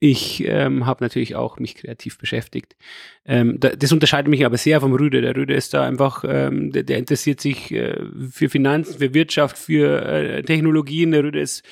[0.00, 2.76] Ich ähm, habe natürlich auch mich kreativ beschäftigt.
[3.24, 5.22] Ähm, da, das unterscheidet mich aber sehr vom Rüde.
[5.22, 9.56] Der Rüde ist da einfach, ähm, der, der interessiert sich äh, für Finanzen, für Wirtschaft,
[9.56, 11.12] für äh, Technologien.
[11.12, 11.64] Der Rüde ist,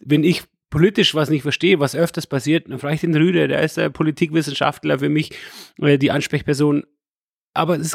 [0.00, 0.42] wenn ich
[0.74, 3.90] politisch was nicht verstehe, was öfters passiert, dann frage ich den Rüde, der ist der
[3.90, 5.30] Politikwissenschaftler für mich,
[5.80, 6.82] äh, die Ansprechperson.
[7.56, 7.94] Aber ist,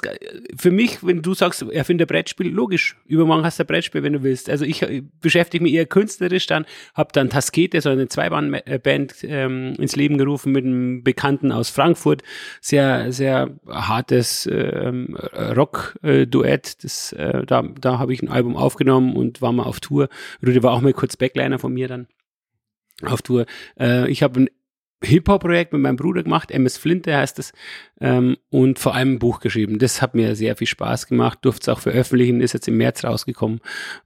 [0.55, 2.95] für mich, wenn du sagst, er findet Brettspiel, logisch.
[3.05, 4.49] Übermorgen hast du ein Brettspiel, wenn du willst.
[4.49, 9.73] Also ich äh, beschäftige mich eher künstlerisch dann, habe dann Taskete, so eine Zweibandband ähm,
[9.77, 12.23] ins Leben gerufen mit einem Bekannten aus Frankfurt.
[12.61, 16.85] Sehr, sehr hartes ähm, Rock-Duett.
[16.85, 20.07] Das, äh, da da habe ich ein Album aufgenommen und war mal auf Tour.
[20.41, 22.07] Rüde war auch mal kurz Backliner von mir dann
[23.03, 23.45] auf Tour.
[23.79, 24.49] Äh, ich habe ein
[25.01, 27.53] Hip-Hop-Projekt mit meinem Bruder gemacht, MS Flinte heißt es,
[28.01, 29.79] ähm, und vor allem ein Buch geschrieben.
[29.79, 33.05] Das hat mir sehr viel Spaß gemacht, durfte es auch veröffentlichen, ist jetzt im März
[33.05, 33.62] rausgekommen.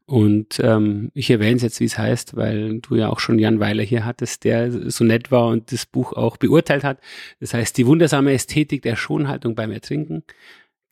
[0.05, 3.59] Und ähm, ich erwähne es jetzt, wie es heißt, weil du ja auch schon Jan
[3.59, 6.99] Weiler hier hattest, der so nett war und das Buch auch beurteilt hat.
[7.39, 10.23] Das heißt, die wundersame Ästhetik der Schonhaltung beim Ertrinken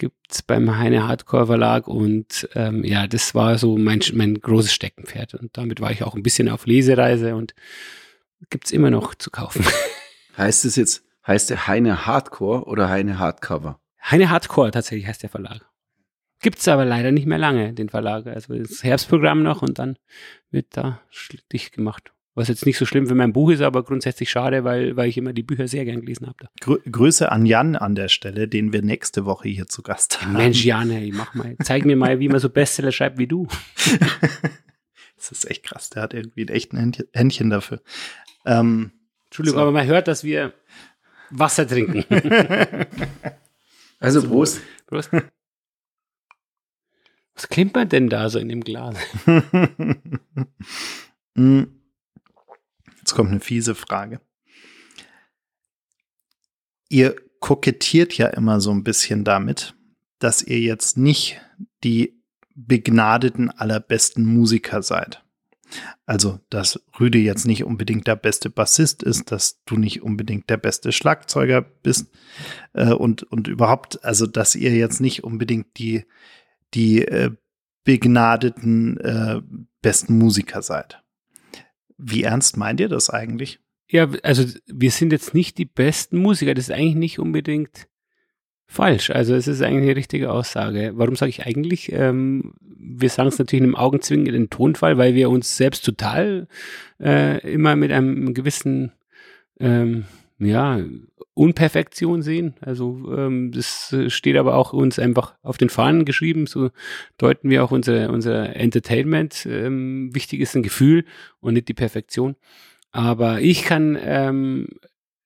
[0.02, 5.36] gibt's beim Heine Hardcore Verlag und ähm, ja, das war so mein, mein großes Steckenpferd
[5.36, 7.54] und damit war ich auch ein bisschen auf Lesereise und
[8.50, 9.64] gibt's immer noch zu kaufen.
[10.38, 13.80] Heißt es jetzt, heißt der Heine Hardcore oder Heine Hardcover?
[14.04, 15.70] Heine Hardcore tatsächlich heißt der Verlag.
[16.42, 18.26] Gibt's aber leider nicht mehr lange, den Verlag.
[18.26, 20.00] Also das Herbstprogramm noch und dann
[20.50, 21.00] wird da
[21.52, 22.12] dicht gemacht.
[22.34, 25.18] Was jetzt nicht so schlimm für mein Buch ist, aber grundsätzlich schade, weil, weil ich
[25.18, 26.48] immer die Bücher sehr gern gelesen habe.
[26.62, 30.34] Grü Grüße an Jan an der Stelle, den wir nächste Woche hier zu Gast haben.
[30.34, 33.48] Mensch, Jan, ey, mach mal, zeig mir mal, wie man so Bestseller schreibt wie du.
[35.18, 35.90] das ist echt krass.
[35.90, 37.82] Der hat irgendwie ein echtes Händchen dafür.
[38.46, 38.92] Ähm,
[39.26, 39.64] Entschuldigung, so.
[39.64, 40.54] aber man hört, dass wir
[41.32, 42.06] Wasser trinken.
[44.00, 44.62] also Prost.
[44.88, 45.12] Prost.
[47.36, 48.96] Was klimpert denn da so in dem Glas?
[51.36, 51.64] mm.
[53.12, 54.22] Jetzt kommt eine fiese Frage.
[56.88, 59.76] Ihr kokettiert ja immer so ein bisschen damit,
[60.20, 61.42] dass ihr jetzt nicht
[61.84, 62.24] die
[62.56, 65.26] begnadeten allerbesten Musiker seid.
[66.06, 70.56] Also, dass Rüde jetzt nicht unbedingt der beste Bassist ist, dass du nicht unbedingt der
[70.56, 72.14] beste Schlagzeuger bist
[72.72, 76.06] äh, und, und überhaupt, also, dass ihr jetzt nicht unbedingt die,
[76.74, 77.32] die äh,
[77.84, 79.42] begnadeten äh,
[79.82, 81.01] besten Musiker seid.
[82.04, 83.60] Wie ernst meint ihr das eigentlich?
[83.88, 86.54] Ja, also wir sind jetzt nicht die besten Musiker.
[86.54, 87.88] Das ist eigentlich nicht unbedingt
[88.66, 89.10] falsch.
[89.10, 90.94] Also es ist eigentlich eine richtige Aussage.
[90.96, 91.92] Warum sage ich eigentlich?
[91.92, 96.48] Ähm, wir sagen es natürlich in einem augenzwingenden Tonfall, weil wir uns selbst total
[97.00, 98.94] äh, immer mit einem gewissen
[99.60, 100.06] ähm,
[100.42, 100.80] ja,
[101.34, 102.56] Unperfektion sehen.
[102.62, 106.46] Also ähm, das steht aber auch uns einfach auf den Fahnen geschrieben.
[106.46, 106.72] So
[107.18, 109.46] deuten wir auch unser, unser Entertainment.
[109.46, 111.06] Ähm, wichtig ist ein Gefühl
[111.40, 112.36] und nicht die Perfektion.
[112.92, 114.68] Aber ich kann, ähm,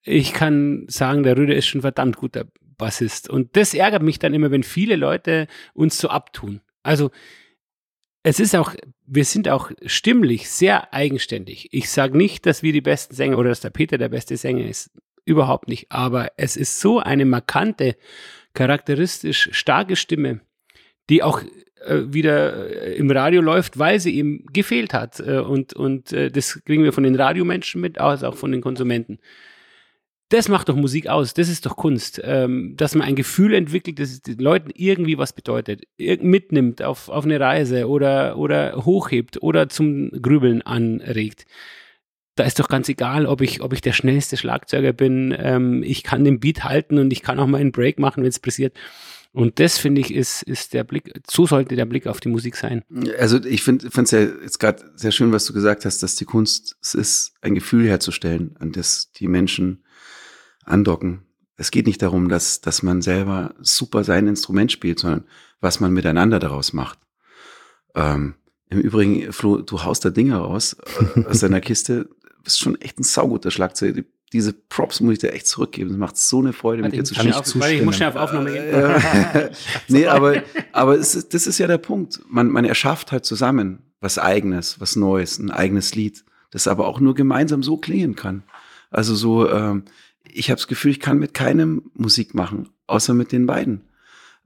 [0.02, 2.46] ich kann sagen, der Rüde ist schon verdammt guter
[2.78, 3.28] Bassist.
[3.28, 6.60] Und das ärgert mich dann immer, wenn viele Leute uns so abtun.
[6.82, 7.10] Also
[8.22, 8.74] es ist auch,
[9.06, 11.68] wir sind auch stimmlich sehr eigenständig.
[11.72, 14.66] Ich sage nicht, dass wir die besten Sänger oder dass der Peter der beste Sänger
[14.66, 14.90] ist
[15.26, 15.86] überhaupt nicht.
[15.90, 17.96] Aber es ist so eine markante,
[18.54, 20.40] charakteristisch starke Stimme,
[21.10, 21.42] die auch
[21.84, 25.20] äh, wieder äh, im Radio läuft, weil sie eben gefehlt hat.
[25.20, 28.62] Äh, und und äh, das kriegen wir von den Radiomenschen mit, als auch von den
[28.62, 29.18] Konsumenten.
[30.28, 34.00] Das macht doch Musik aus, das ist doch Kunst, ähm, dass man ein Gefühl entwickelt,
[34.00, 39.68] das den Leuten irgendwie was bedeutet, mitnimmt auf, auf eine Reise oder, oder hochhebt oder
[39.68, 41.46] zum Grübeln anregt
[42.36, 45.34] da ist doch ganz egal, ob ich, ob ich der schnellste Schlagzeuger bin.
[45.36, 48.28] Ähm, ich kann den Beat halten und ich kann auch mal einen Break machen, wenn
[48.28, 48.76] es passiert.
[49.32, 52.56] Und das finde ich ist, ist der Blick, so sollte der Blick auf die Musik
[52.56, 52.82] sein.
[53.18, 56.24] Also ich finde es ja jetzt gerade sehr schön, was du gesagt hast, dass die
[56.24, 59.84] Kunst es ist, ein Gefühl herzustellen, an das die Menschen
[60.64, 61.22] andocken.
[61.58, 65.24] Es geht nicht darum, dass, dass man selber super sein Instrument spielt, sondern
[65.60, 66.98] was man miteinander daraus macht.
[67.94, 68.36] Ähm,
[68.70, 70.76] Im Übrigen, Flo, du haust da Dinge raus
[71.14, 72.08] äh, aus deiner Kiste.
[72.46, 74.04] Bist schon echt ein sauguter Schlagzeug.
[74.32, 75.90] Diese Props muss ich dir echt zurückgeben.
[75.90, 77.34] Es macht so eine Freude, mit dir zu spielen.
[77.34, 79.50] Ich, ich muss schnell auf Aufnahme gehen.
[79.88, 82.20] nee, aber, aber ist, das ist ja der Punkt.
[82.28, 87.00] Man, man erschafft halt zusammen was Eigenes, was Neues, ein eigenes Lied, das aber auch
[87.00, 88.44] nur gemeinsam so klingen kann.
[88.90, 89.86] Also so, ähm,
[90.22, 93.82] ich habe das Gefühl, ich kann mit keinem Musik machen, außer mit den beiden.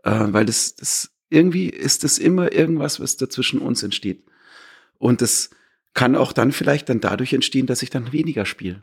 [0.05, 4.25] Äh, weil das, das irgendwie ist das immer irgendwas, was dazwischen uns entsteht.
[4.99, 5.51] Und das
[5.95, 8.83] kann auch dann vielleicht dann dadurch entstehen, dass ich dann weniger spiele.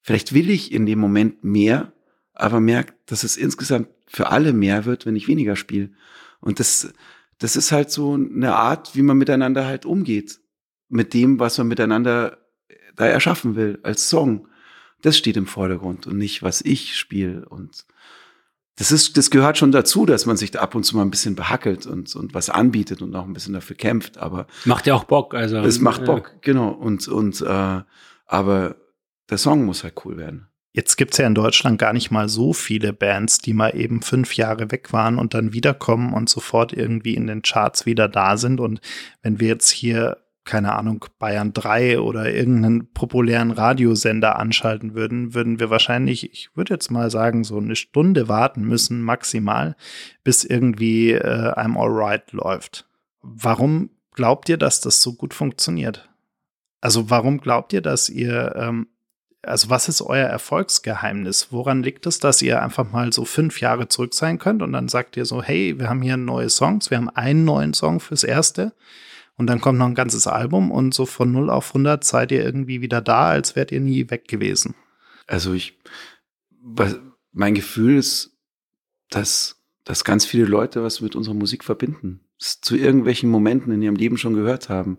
[0.00, 1.92] Vielleicht will ich in dem Moment mehr,
[2.34, 5.90] aber merke, dass es insgesamt für alle mehr wird, wenn ich weniger spiele.
[6.40, 6.92] Und das,
[7.38, 10.40] das ist halt so eine Art, wie man miteinander halt umgeht.
[10.88, 12.38] Mit dem, was man miteinander
[12.96, 14.48] da erschaffen will, als Song.
[15.02, 17.48] Das steht im Vordergrund und nicht, was ich spiele.
[17.48, 17.86] Und
[18.76, 21.10] das ist, das gehört schon dazu, dass man sich da ab und zu mal ein
[21.10, 24.18] bisschen behackelt und, und was anbietet und auch ein bisschen dafür kämpft.
[24.18, 25.34] Aber macht ja auch Bock.
[25.34, 26.38] Also es macht Bock, ja.
[26.40, 26.70] genau.
[26.70, 27.80] Und und äh,
[28.26, 28.76] aber
[29.28, 30.48] der Song muss halt cool werden.
[30.74, 34.36] Jetzt gibt's ja in Deutschland gar nicht mal so viele Bands, die mal eben fünf
[34.36, 38.58] Jahre weg waren und dann wiederkommen und sofort irgendwie in den Charts wieder da sind.
[38.58, 38.80] Und
[39.20, 45.60] wenn wir jetzt hier keine Ahnung, Bayern 3 oder irgendeinen populären Radiosender anschalten würden, würden
[45.60, 49.76] wir wahrscheinlich, ich würde jetzt mal sagen, so eine Stunde warten müssen, maximal,
[50.24, 52.88] bis irgendwie äh, einem Alright läuft.
[53.20, 56.10] Warum glaubt ihr, dass das so gut funktioniert?
[56.80, 58.88] Also warum glaubt ihr, dass ihr, ähm,
[59.42, 61.52] also was ist euer Erfolgsgeheimnis?
[61.52, 64.88] Woran liegt es, dass ihr einfach mal so fünf Jahre zurück sein könnt und dann
[64.88, 68.24] sagt ihr so, hey, wir haben hier neue Songs, wir haben einen neuen Song fürs
[68.24, 68.72] erste
[69.36, 72.44] und dann kommt noch ein ganzes Album und so von 0 auf 100 seid ihr
[72.44, 74.74] irgendwie wieder da, als wärt ihr nie weg gewesen.
[75.26, 75.78] Also ich,
[77.32, 78.36] mein Gefühl ist,
[79.10, 83.96] dass, dass ganz viele Leute was mit unserer Musik verbinden, zu irgendwelchen Momenten in ihrem
[83.96, 84.98] Leben schon gehört haben.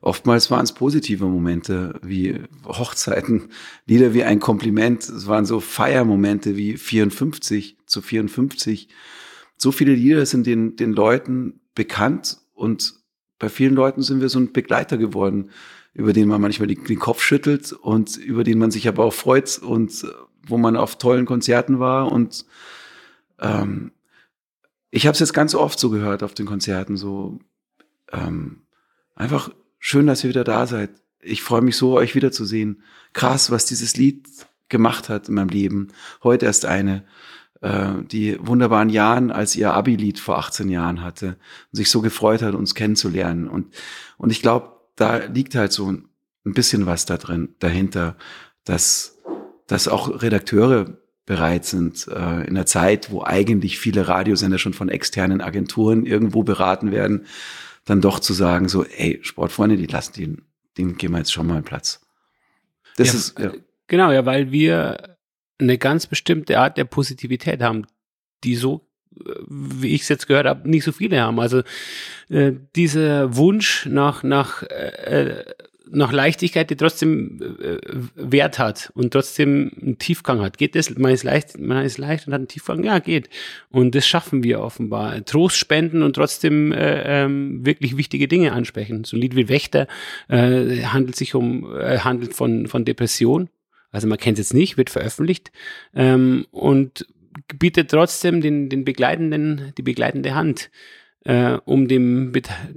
[0.00, 3.48] Oftmals waren es positive Momente wie Hochzeiten,
[3.84, 5.02] Lieder wie ein Kompliment.
[5.08, 8.88] Es waren so Feiermomente wie 54 zu 54.
[9.56, 12.97] So viele Lieder sind den, den Leuten bekannt und
[13.38, 15.50] bei vielen Leuten sind wir so ein Begleiter geworden,
[15.94, 19.58] über den man manchmal den Kopf schüttelt und über den man sich aber auch freut
[19.58, 20.08] und äh,
[20.46, 22.10] wo man auf tollen Konzerten war.
[22.10, 22.46] Und
[23.40, 23.92] ähm,
[24.90, 27.38] ich habe es jetzt ganz oft so gehört auf den Konzerten, so
[28.12, 28.62] ähm,
[29.14, 30.90] einfach schön, dass ihr wieder da seid.
[31.20, 32.82] Ich freue mich so, euch wiederzusehen.
[33.12, 34.26] Krass, was dieses Lied
[34.68, 35.88] gemacht hat in meinem Leben.
[36.22, 37.04] Heute erst eine
[37.60, 41.36] äh, die wunderbaren Jahren, als ihr Abi-Lied vor 18 Jahren hatte
[41.72, 43.48] und sich so gefreut hat, uns kennenzulernen.
[43.48, 43.74] Und,
[44.16, 46.08] und ich glaube, da liegt halt so ein
[46.44, 48.16] bisschen was da drin, dahinter,
[48.64, 49.18] dass,
[49.66, 54.88] dass auch Redakteure bereit sind, äh, in der Zeit, wo eigentlich viele Radiosender schon von
[54.88, 57.26] externen Agenturen irgendwo beraten werden,
[57.84, 60.42] dann doch zu sagen, so, ey, Sportfreunde, die lassen den,
[60.78, 62.00] den geben wir jetzt schon mal einen Platz.
[62.96, 63.52] Das ja, ist, ja.
[63.88, 65.07] Genau, ja, weil wir
[65.58, 67.86] eine ganz bestimmte Art der Positivität haben,
[68.44, 68.86] die so,
[69.18, 71.40] äh, wie ich es jetzt gehört habe, nicht so viele haben.
[71.40, 71.62] Also
[72.28, 75.44] äh, dieser Wunsch nach, nach, äh,
[75.90, 77.78] nach Leichtigkeit, die trotzdem äh,
[78.14, 80.58] Wert hat und trotzdem einen Tiefgang hat.
[80.58, 80.96] Geht das?
[80.96, 82.84] Man ist leicht, man ist leicht und hat einen Tiefgang?
[82.84, 83.30] Ja, geht.
[83.70, 85.24] Und das schaffen wir offenbar.
[85.24, 89.04] Trost spenden und trotzdem äh, ähm, wirklich wichtige Dinge ansprechen.
[89.04, 89.88] So ein Lied wie Wächter
[90.28, 93.48] äh, handelt sich um, äh, handelt von, von Depression
[93.90, 95.50] also man kennt es jetzt nicht, wird veröffentlicht
[95.94, 97.06] ähm, und
[97.58, 100.70] bietet trotzdem den, den begleitenden, die begleitende Hand,
[101.24, 102.32] äh, um dem,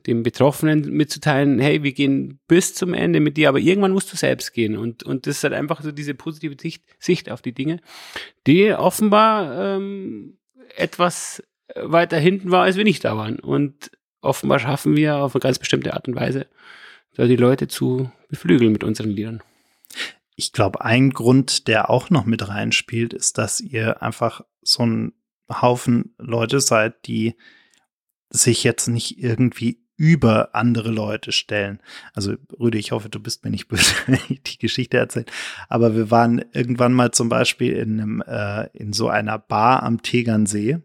[0.06, 4.18] dem Betroffenen mitzuteilen, hey, wir gehen bis zum Ende mit dir, aber irgendwann musst du
[4.18, 4.78] selbst gehen.
[4.78, 7.80] Und, und das ist halt einfach so diese positive Sicht, Sicht auf die Dinge,
[8.48, 10.38] die offenbar ähm,
[10.76, 11.44] etwas
[11.76, 13.40] weiter hinten war, als wir nicht da waren.
[13.40, 16.48] Und offenbar schaffen wir auf eine ganz bestimmte Art und Weise,
[17.16, 19.42] da die Leute zu beflügeln mit unseren Liedern
[20.42, 25.14] ich glaube, ein Grund, der auch noch mit reinspielt, ist, dass ihr einfach so ein
[25.52, 27.36] Haufen Leute seid, die
[28.32, 31.80] sich jetzt nicht irgendwie über andere Leute stellen.
[32.16, 35.28] Also Rüde, ich hoffe, du bist mir nicht böse, wenn ich die Geschichte erzähle.
[35.70, 40.02] Aber wir waren irgendwann mal zum Beispiel in einem äh, in so einer Bar am
[40.02, 40.80] Tegernsee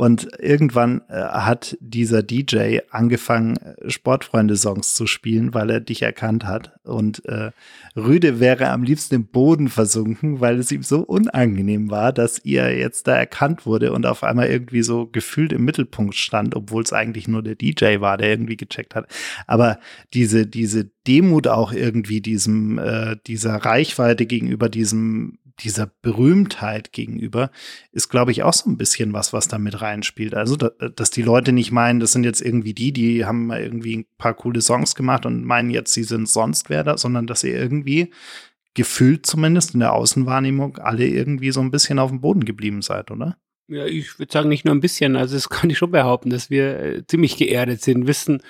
[0.00, 6.46] und irgendwann äh, hat dieser DJ angefangen, äh, Sportfreunde-Songs zu spielen, weil er dich erkannt
[6.46, 6.72] hat.
[6.84, 7.50] Und äh,
[7.94, 12.74] Rüde wäre am liebsten im Boden versunken, weil es ihm so unangenehm war, dass ihr
[12.78, 16.94] jetzt da erkannt wurde und auf einmal irgendwie so gefühlt im Mittelpunkt stand, obwohl es
[16.94, 19.06] eigentlich nur der DJ war, der irgendwie gecheckt hat.
[19.46, 19.80] Aber
[20.14, 27.50] diese, diese Demut auch irgendwie diesem, äh, dieser Reichweite gegenüber diesem dieser Berühmtheit gegenüber
[27.92, 30.34] ist, glaube ich, auch so ein bisschen was, was da mit reinspielt.
[30.34, 33.60] Also, da, dass die Leute nicht meinen, das sind jetzt irgendwie die, die haben mal
[33.60, 37.26] irgendwie ein paar coole Songs gemacht und meinen jetzt, sie sind sonst wer da, sondern
[37.26, 38.10] dass sie irgendwie
[38.74, 43.10] gefühlt zumindest in der Außenwahrnehmung alle irgendwie so ein bisschen auf dem Boden geblieben seid,
[43.10, 43.36] oder?
[43.68, 45.16] Ja, ich würde sagen, nicht nur ein bisschen.
[45.16, 48.42] Also, das kann ich schon behaupten, dass wir äh, ziemlich geerdet sind, wissen,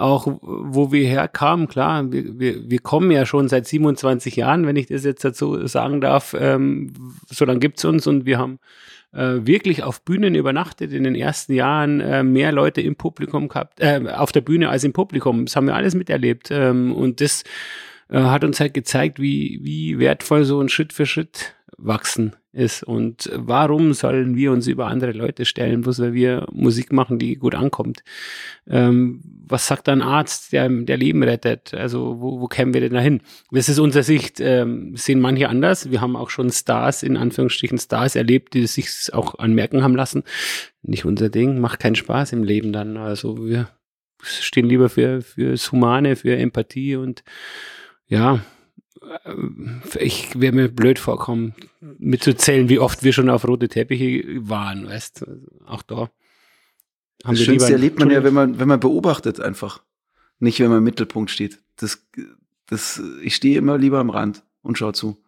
[0.00, 4.76] auch wo wir herkamen, klar, wir, wir, wir kommen ja schon seit 27 Jahren, wenn
[4.76, 6.92] ich das jetzt dazu sagen darf, ähm,
[7.26, 8.58] so lange gibt's uns und wir haben
[9.12, 13.80] äh, wirklich auf Bühnen übernachtet in den ersten Jahren, äh, mehr Leute im Publikum gehabt,
[13.80, 15.44] äh, auf der Bühne als im Publikum.
[15.44, 17.44] Das haben wir alles miterlebt ähm, und das
[18.08, 22.82] äh, hat uns halt gezeigt, wie, wie wertvoll so ein Schritt für Schritt wachsen ist.
[22.82, 27.36] Und warum sollen wir uns über andere Leute stellen, bloß weil wir Musik machen, die
[27.36, 28.02] gut ankommt?
[28.68, 31.74] Ähm, was sagt ein Arzt, der, der Leben rettet?
[31.74, 33.20] Also wo, wo kämen wir denn dahin?
[33.50, 35.90] Das ist unsere Sicht, ähm, sehen manche anders.
[35.90, 40.24] Wir haben auch schon Stars, in Anführungsstrichen Stars erlebt, die sich auch anmerken haben lassen.
[40.82, 42.96] Nicht unser Ding, macht keinen Spaß im Leben dann.
[42.96, 43.68] Also wir
[44.22, 47.22] stehen lieber für, fürs Humane, für Empathie und
[48.06, 48.40] ja,
[49.98, 51.54] ich wäre mir blöd vorkommen,
[51.98, 55.26] mitzuzählen, wie oft wir schon auf rote Teppiche waren, weißt
[55.66, 56.10] auch da.
[57.24, 59.82] Haben das Schönste erlebt man ja, wenn man, wenn man beobachtet einfach.
[60.38, 61.60] Nicht, wenn man im Mittelpunkt steht.
[61.76, 62.06] Das,
[62.66, 65.22] das, ich stehe immer lieber am Rand und schaue zu.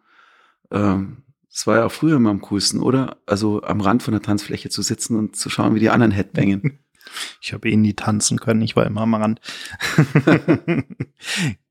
[0.71, 1.17] Ähm,
[1.51, 3.17] das war ja auch früher immer am coolsten, oder?
[3.27, 6.79] Also am Rand von der Tanzfläche zu sitzen und zu schauen, wie die anderen Headbangen.
[7.41, 9.41] Ich habe eh nie tanzen können, ich war immer am Rand.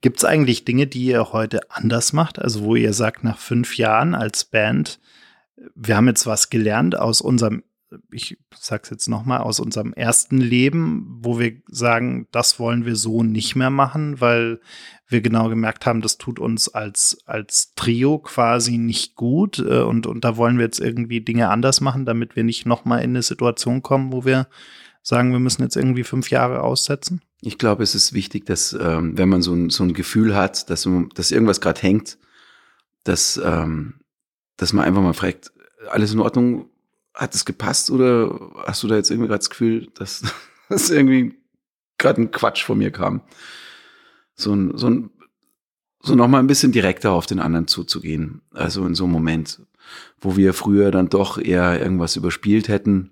[0.00, 2.38] Gibt es eigentlich Dinge, die ihr heute anders macht?
[2.38, 5.00] Also wo ihr sagt, nach fünf Jahren als Band,
[5.74, 7.62] wir haben jetzt was gelernt aus unserem,
[8.10, 13.22] ich sag's jetzt nochmal, aus unserem ersten Leben, wo wir sagen, das wollen wir so
[13.22, 14.60] nicht mehr machen, weil
[15.08, 20.06] wir genau gemerkt haben, das tut uns als, als Trio quasi nicht gut äh, und,
[20.06, 23.22] und da wollen wir jetzt irgendwie Dinge anders machen, damit wir nicht nochmal in eine
[23.22, 24.48] Situation kommen, wo wir
[25.02, 27.20] sagen, wir müssen jetzt irgendwie fünf Jahre aussetzen?
[27.40, 30.70] Ich glaube, es ist wichtig, dass ähm, wenn man so ein, so ein Gefühl hat,
[30.70, 32.18] dass, dass irgendwas gerade hängt,
[33.04, 33.94] dass, ähm,
[34.56, 35.52] dass man einfach mal fragt,
[35.90, 36.68] alles in Ordnung,
[37.14, 40.22] hat es gepasst oder hast du da jetzt irgendwie gerade das Gefühl, dass,
[40.68, 41.34] dass irgendwie
[41.98, 43.22] gerade ein Quatsch von mir kam?
[44.34, 45.10] So ein, so ein,
[46.00, 48.42] so noch mal ein bisschen direkter auf den anderen zuzugehen.
[48.52, 49.60] Also in so einem Moment,
[50.20, 53.10] wo wir früher dann doch eher irgendwas überspielt hätten,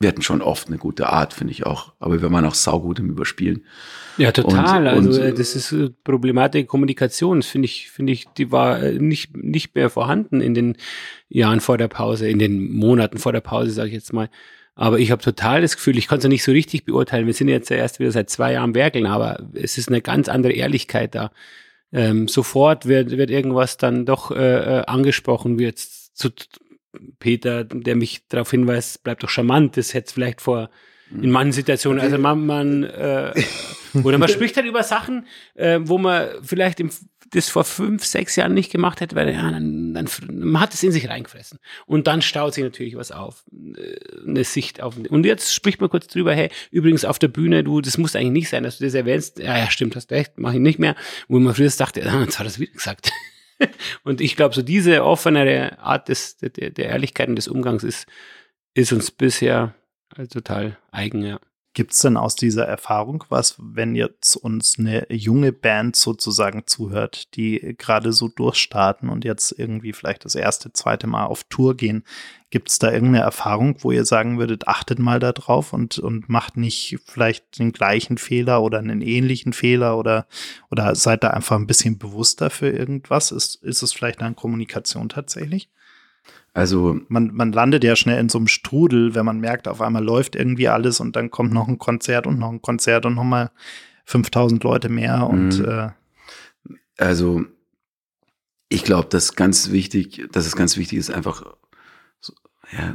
[0.00, 1.92] wir hatten schon oft eine gute Art, finde ich auch.
[2.00, 3.66] Aber wir waren auch saugut im Überspielen.
[4.16, 4.86] Ja, total.
[4.96, 7.40] Und, also und, das ist äh, Problematik Kommunikation.
[7.40, 10.76] Das finde ich, finde ich, die war äh, nicht, nicht mehr vorhanden in den
[11.28, 14.30] Jahren vor der Pause, in den Monaten vor der Pause, sage ich jetzt mal.
[14.74, 17.26] Aber ich habe total das Gefühl, ich konnte es nicht so richtig beurteilen.
[17.26, 20.30] Wir sind jetzt ja erst wieder seit zwei Jahren werkeln, aber es ist eine ganz
[20.30, 21.30] andere Ehrlichkeit da.
[21.92, 26.30] Ähm, sofort wird, wird irgendwas dann doch äh, äh angesprochen, wie jetzt zu,
[27.18, 30.70] Peter, der mich darauf hinweist, bleibt doch charmant, das hätte vielleicht vor
[31.10, 33.32] in manchen Situationen, also man, man äh,
[34.04, 36.90] oder man spricht halt über Sachen, äh, wo man vielleicht im,
[37.30, 40.82] das vor fünf, sechs Jahren nicht gemacht hätte, weil ja, dann, dann man hat es
[40.82, 41.58] in sich reingefressen.
[41.86, 44.96] Und dann staut sich natürlich was auf, äh, eine Sicht auf.
[44.96, 48.32] Und jetzt spricht man kurz drüber, hey, übrigens auf der Bühne, du, das muss eigentlich
[48.32, 49.38] nicht sein, dass du das erwähnst.
[49.38, 50.96] Ja, ja, stimmt, hast recht, mache ich nicht mehr.
[51.28, 53.12] Wo man früher dachte, ja, jetzt hat er es wieder gesagt.
[54.04, 58.06] und ich glaube, so diese offenere Art des, der, der Ehrlichkeit und des Umgangs ist,
[58.74, 59.74] ist uns bisher
[60.30, 61.40] total eigen, ja.
[61.80, 67.34] Gibt es denn aus dieser Erfahrung was, wenn jetzt uns eine junge Band sozusagen zuhört,
[67.36, 72.04] die gerade so durchstarten und jetzt irgendwie vielleicht das erste, zweite Mal auf Tour gehen?
[72.50, 76.28] Gibt es da irgendeine Erfahrung, wo ihr sagen würdet, achtet mal da drauf und, und
[76.28, 80.26] macht nicht vielleicht den gleichen Fehler oder einen ähnlichen Fehler oder,
[80.70, 83.32] oder seid da einfach ein bisschen bewusster für irgendwas?
[83.32, 85.70] Ist, ist es vielleicht eine Kommunikation tatsächlich?
[86.52, 90.04] Also man, man landet ja schnell in so einem Strudel, wenn man merkt, auf einmal
[90.04, 93.50] läuft irgendwie alles und dann kommt noch ein Konzert und noch ein Konzert und nochmal
[94.06, 95.64] 5000 Leute mehr und mhm.
[95.64, 95.88] äh
[96.96, 97.44] also
[98.68, 101.44] ich glaube, dass ganz wichtig, dass es ganz wichtig ist, einfach
[102.20, 102.34] so,
[102.72, 102.94] ja,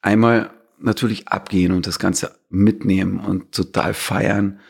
[0.00, 4.60] einmal natürlich abgehen und das Ganze mitnehmen und total feiern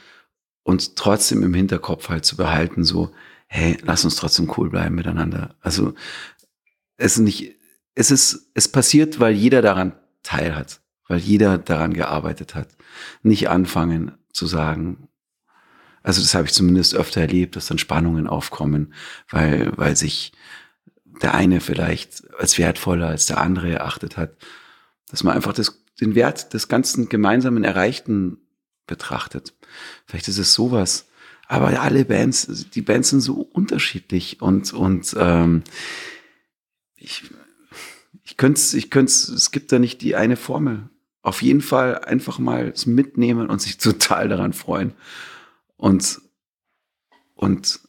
[0.62, 3.12] und trotzdem im Hinterkopf halt zu behalten, so,
[3.46, 5.56] hey, lass uns trotzdem cool bleiben miteinander.
[5.60, 5.94] Also
[6.96, 7.56] es ist nicht,
[7.94, 12.68] es ist, es passiert, weil jeder daran teil hat, weil jeder daran gearbeitet hat.
[13.22, 15.08] Nicht anfangen zu sagen,
[16.02, 18.94] also das habe ich zumindest öfter erlebt, dass dann Spannungen aufkommen,
[19.30, 20.32] weil, weil sich
[21.22, 24.36] der eine vielleicht als wertvoller als der andere erachtet hat,
[25.08, 28.38] dass man einfach das, den Wert des ganzen gemeinsamen Erreichten
[28.86, 29.54] betrachtet.
[30.06, 31.06] Vielleicht ist es sowas.
[31.46, 35.62] Aber alle Bands, die Bands sind so unterschiedlich und, und ähm,
[36.96, 37.24] ich,
[38.32, 40.88] ich könnte es, ich könnte es gibt da nicht die eine Formel.
[41.20, 44.94] Auf jeden Fall einfach mal es mitnehmen und sich total daran freuen.
[45.76, 46.22] Und,
[47.34, 47.80] und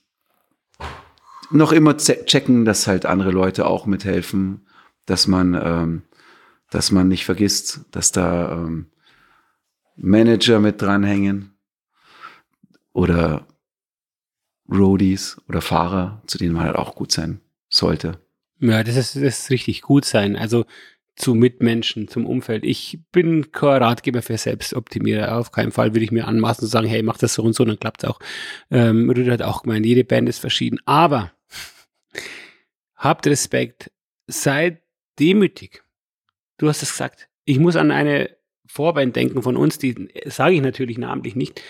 [1.49, 4.67] noch immer checken, dass halt andere Leute auch mithelfen,
[5.05, 6.01] dass man, ähm,
[6.69, 8.87] dass man nicht vergisst, dass da ähm,
[9.95, 11.53] Manager mit dranhängen
[12.91, 13.47] oder
[14.69, 17.39] Roadies oder Fahrer, zu denen man halt auch gut sein
[17.69, 18.22] sollte.
[18.63, 20.37] Ja, das ist, das ist richtig gut sein.
[20.37, 20.65] Also
[21.17, 22.63] zu Mitmenschen, zum Umfeld.
[22.63, 25.37] Ich bin kein Ratgeber für Selbstoptimierer.
[25.37, 27.65] Auf keinen Fall würde ich mir anmaßen zu sagen, hey, mach das so und so,
[27.65, 28.19] dann klappt es auch.
[28.71, 30.79] Ähm, Rüdiger hat auch gemeint, jede Band ist verschieden.
[30.85, 31.33] Aber
[32.95, 33.91] habt Respekt,
[34.27, 34.81] seid
[35.19, 35.83] demütig.
[36.57, 37.27] Du hast es gesagt.
[37.43, 38.29] Ich muss an eine
[38.65, 41.61] Vorband denken von uns, die sage ich natürlich namentlich nicht.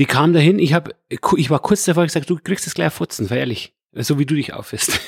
[0.00, 3.30] Die kam dahin, ich, hab, ich war kurz davor gesagt, du kriegst das gleich Futzen,
[3.30, 3.75] war ehrlich.
[3.96, 5.00] So wie du dich aufführst.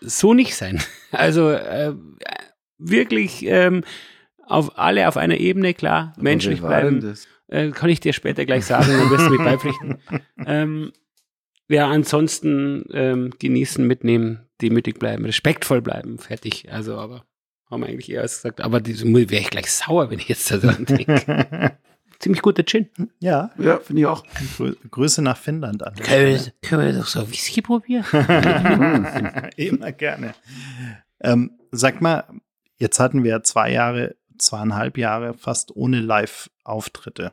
[0.00, 0.82] so nicht sein.
[1.12, 1.94] Also äh,
[2.78, 3.84] wirklich ähm,
[4.46, 7.16] auf alle auf einer Ebene, klar, menschlich bleiben.
[7.48, 9.98] Äh, kann ich dir später gleich sagen, dann wirst du mich beipflichten.
[10.46, 10.92] ähm,
[11.68, 16.70] ja, ansonsten ähm, genießen, mitnehmen, demütig bleiben, respektvoll bleiben, fertig.
[16.72, 17.24] Also, aber
[17.70, 21.76] haben wir eigentlich eher gesagt, aber wäre ich gleich sauer, wenn ich jetzt daran denke.
[22.18, 22.88] Ziemlich guter Gin.
[23.20, 23.50] Ja.
[23.58, 24.24] Ja, finde ich auch.
[24.90, 25.94] Grüße nach Finnland an.
[25.94, 28.04] Können wir, können wir doch so Whisky probieren?
[29.56, 30.34] Immer gerne.
[31.20, 32.24] Ähm, sag mal,
[32.78, 37.32] jetzt hatten wir zwei Jahre, zweieinhalb Jahre fast ohne Live-Auftritte.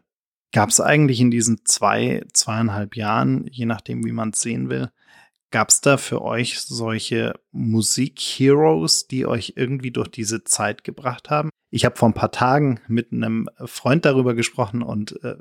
[0.51, 4.89] Gab es eigentlich in diesen zwei, zweieinhalb Jahren, je nachdem, wie man es sehen will,
[5.53, 11.51] Gab es da für euch solche Musik-Heroes, die euch irgendwie durch diese Zeit gebracht haben?
[11.75, 15.37] Ich habe vor ein paar Tagen mit einem Freund darüber gesprochen und äh,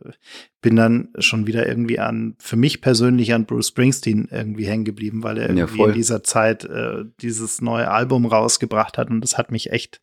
[0.62, 5.22] bin dann schon wieder irgendwie an, für mich persönlich an Bruce Springsteen irgendwie hängen geblieben,
[5.22, 9.36] weil er irgendwie ja, in dieser Zeit äh, dieses neue Album rausgebracht hat und das
[9.36, 10.00] hat mich echt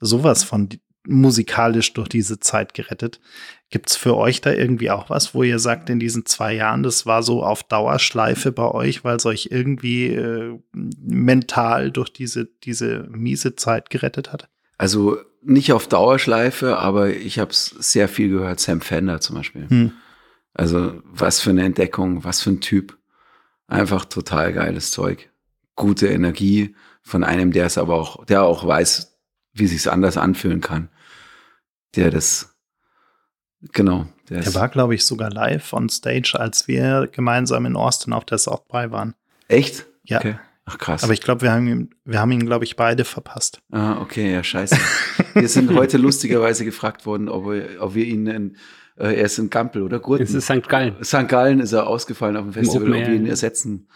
[0.00, 0.70] sowas von
[1.06, 3.20] musikalisch durch diese Zeit gerettet.
[3.68, 6.84] Gibt es für euch da irgendwie auch was, wo ihr sagt, in diesen zwei Jahren,
[6.84, 12.46] das war so auf Dauerschleife bei euch, weil es euch irgendwie äh, mental durch diese,
[12.64, 14.48] diese miese Zeit gerettet hat?
[14.78, 19.68] Also nicht auf Dauerschleife, aber ich habe sehr viel gehört, Sam Fender zum Beispiel.
[19.68, 19.92] Hm.
[20.54, 22.96] Also was für eine Entdeckung, was für ein Typ.
[23.68, 25.30] Einfach total geiles Zeug.
[25.74, 29.18] Gute Energie von einem, der es aber auch, der auch weiß,
[29.52, 30.88] wie sich's anders anfühlen kann
[31.96, 32.56] der das,
[33.72, 34.06] genau.
[34.28, 38.24] Der, der war, glaube ich, sogar live on stage, als wir gemeinsam in Austin auf
[38.24, 39.14] der South by waren.
[39.48, 39.86] Echt?
[40.04, 40.18] Ja.
[40.18, 40.36] Okay.
[40.66, 41.04] Ach krass.
[41.04, 43.62] Aber ich glaube, wir haben ihn, wir haben ihn, glaube ich, beide verpasst.
[43.70, 44.76] Ah, okay, ja, scheiße.
[45.34, 48.56] wir sind heute lustigerweise gefragt worden, ob wir, ob wir ihn in,
[48.96, 50.24] äh, er ist in Gampel oder Gurten.
[50.24, 50.68] Es ist St.
[50.68, 50.96] Gallen.
[51.04, 51.28] St.
[51.28, 53.88] Gallen ist er ausgefallen auf dem Festival, ob wir ihn ersetzen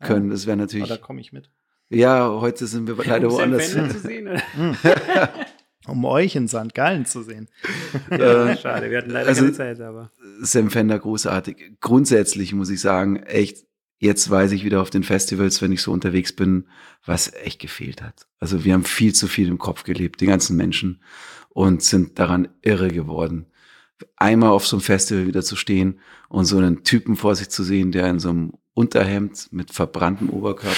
[0.00, 0.30] können.
[0.30, 0.90] Das wäre natürlich.
[0.90, 1.50] Oh, da komme ich mit.
[1.88, 3.70] Ja, heute sind wir leider um woanders.
[3.70, 4.42] Zu sehen, oder?
[5.86, 6.74] um euch in St.
[6.74, 7.48] Gallen zu sehen.
[8.10, 10.10] ja, schade, wir hatten leider also, keine Zeit, aber.
[10.40, 11.78] Sam Fender großartig.
[11.80, 13.67] Grundsätzlich muss ich sagen, echt,
[13.98, 16.66] jetzt weiß ich wieder auf den Festivals, wenn ich so unterwegs bin,
[17.04, 18.26] was echt gefehlt hat.
[18.40, 21.02] Also wir haben viel zu viel im Kopf gelebt, die ganzen Menschen,
[21.50, 23.46] und sind daran irre geworden.
[24.16, 27.64] Einmal auf so einem Festival wieder zu stehen und so einen Typen vor sich zu
[27.64, 30.76] sehen, der in so einem Unterhemd mit verbranntem Oberkörper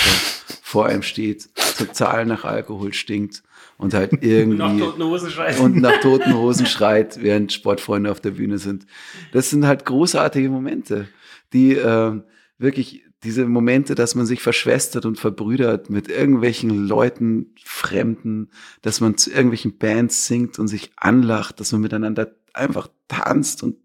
[0.63, 3.43] vor einem steht, total nach Alkohol stinkt
[3.77, 5.61] und halt irgendwie nach toten Hosen schreit.
[5.61, 8.87] und nach toten Hosen schreit, während Sportfreunde auf der Bühne sind.
[9.33, 11.09] Das sind halt großartige Momente,
[11.53, 12.23] die äh,
[12.57, 18.51] wirklich diese Momente, dass man sich verschwestert und verbrüdert mit irgendwelchen Leuten, Fremden,
[18.83, 23.77] dass man zu irgendwelchen Bands singt und sich anlacht, dass man miteinander einfach tanzt und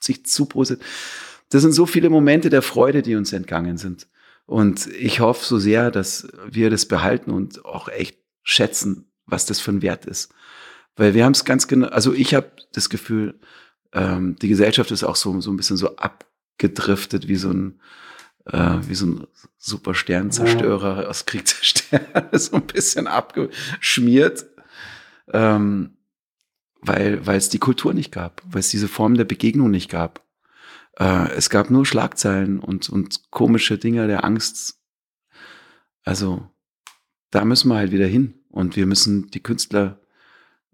[0.00, 0.82] sich zuprostet.
[1.50, 4.06] Das sind so viele Momente der Freude, die uns entgangen sind.
[4.46, 9.60] Und ich hoffe so sehr, dass wir das behalten und auch echt schätzen, was das
[9.60, 10.34] für ein Wert ist.
[10.96, 13.40] Weil wir haben es ganz genau, also ich habe das Gefühl,
[13.92, 17.80] ähm, die Gesellschaft ist auch so, so ein bisschen so abgedriftet wie so ein,
[18.46, 19.26] äh, wie so ein
[19.58, 24.46] super Sternzerstörer aus Krieg der Sterne, so ein bisschen abgeschmiert.
[25.32, 25.96] Ähm,
[26.80, 30.22] weil weil es die Kultur nicht gab, weil es diese Form der Begegnung nicht gab.
[30.98, 34.80] Äh, es gab nur Schlagzeilen und, und komische Dinge der Angst.
[36.04, 36.46] Also
[37.30, 40.00] da müssen wir halt wieder hin und wir müssen die Künstler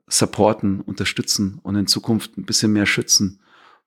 [0.08, 3.40] supporten, unterstützen und in Zukunft ein bisschen mehr schützen,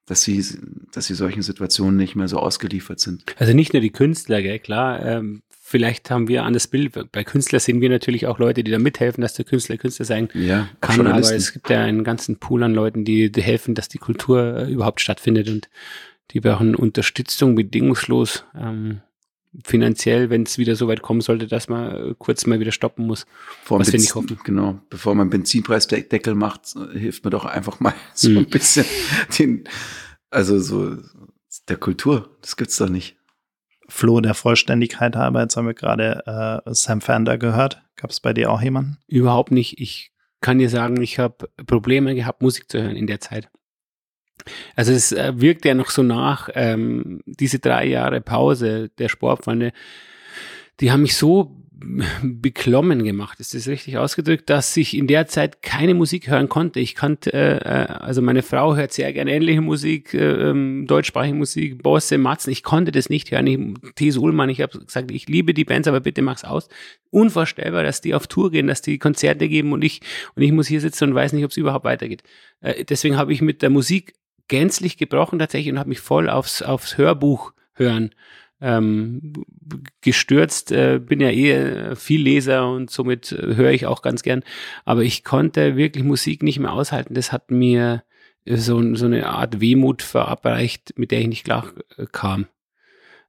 [0.05, 0.43] dass sie,
[0.91, 3.23] dass sie solchen Situationen nicht mehr so ausgeliefert sind.
[3.37, 5.03] Also nicht nur die Künstler, gell, klar.
[5.05, 6.93] Ähm, vielleicht haben wir an das Bild.
[7.11, 10.27] Bei Künstlern sehen wir natürlich auch Leute, die da mithelfen, dass der Künstler Künstler sein
[10.33, 11.07] Ja, kann.
[11.07, 14.57] Aber es gibt ja einen ganzen Pool an Leuten, die, die helfen, dass die Kultur
[14.57, 15.69] äh, überhaupt stattfindet und
[16.31, 18.45] die brauchen Unterstützung bedingungslos.
[18.55, 19.01] Ähm,
[19.63, 23.05] finanziell, wenn es wieder so weit kommen sollte, dass man äh, kurz mal wieder stoppen
[23.05, 23.25] muss.
[23.63, 24.39] Vor Was wir nicht hoffen.
[24.43, 28.85] Genau, bevor man Benzinpreisdeckel macht, äh, hilft man doch einfach mal so ein bisschen
[29.37, 29.65] den,
[30.29, 30.97] also so
[31.69, 32.29] der Kultur.
[32.41, 33.15] Das gibt's doch nicht.
[33.89, 37.81] Flo, der Vollständigkeit halber, jetzt haben wir gerade äh, Sam Fender gehört.
[37.95, 38.97] Gab es bei dir auch jemanden?
[39.07, 39.79] Überhaupt nicht.
[39.79, 43.49] Ich kann dir sagen, ich habe Probleme gehabt, Musik zu hören in der Zeit.
[44.75, 49.71] Also es äh, wirkt ja noch so nach, ähm, diese drei Jahre Pause der Sportfreunde,
[50.79, 51.63] die haben mich so
[52.21, 56.79] beklommen gemacht, ist das richtig ausgedrückt, dass ich in der Zeit keine Musik hören konnte.
[56.79, 61.35] Ich kannte, äh, äh, also meine Frau hört sehr gerne ähnliche Musik, äh, ähm, deutschsprachige
[61.35, 63.47] Musik, Bosse, Matzen, ich konnte das nicht hören.
[63.47, 63.59] Ich,
[63.95, 66.69] Thies Ullmann, ich habe gesagt, ich liebe die Bands, aber bitte mach's aus.
[67.09, 70.01] Unvorstellbar, dass die auf Tour gehen, dass die Konzerte geben und ich,
[70.35, 72.23] und ich muss hier sitzen und weiß nicht, ob es überhaupt weitergeht.
[72.61, 74.13] Äh, deswegen habe ich mit der Musik
[74.47, 78.13] gänzlich gebrochen tatsächlich und habe mich voll aufs, aufs Hörbuch hören
[78.63, 79.33] ähm,
[80.01, 80.71] gestürzt.
[80.71, 84.43] Äh, bin ja eh viel Leser und somit äh, höre ich auch ganz gern.
[84.85, 87.13] Aber ich konnte wirklich Musik nicht mehr aushalten.
[87.13, 88.03] Das hat mir
[88.45, 92.47] äh, so, so eine Art Wehmut verabreicht, mit der ich nicht klar äh, kam.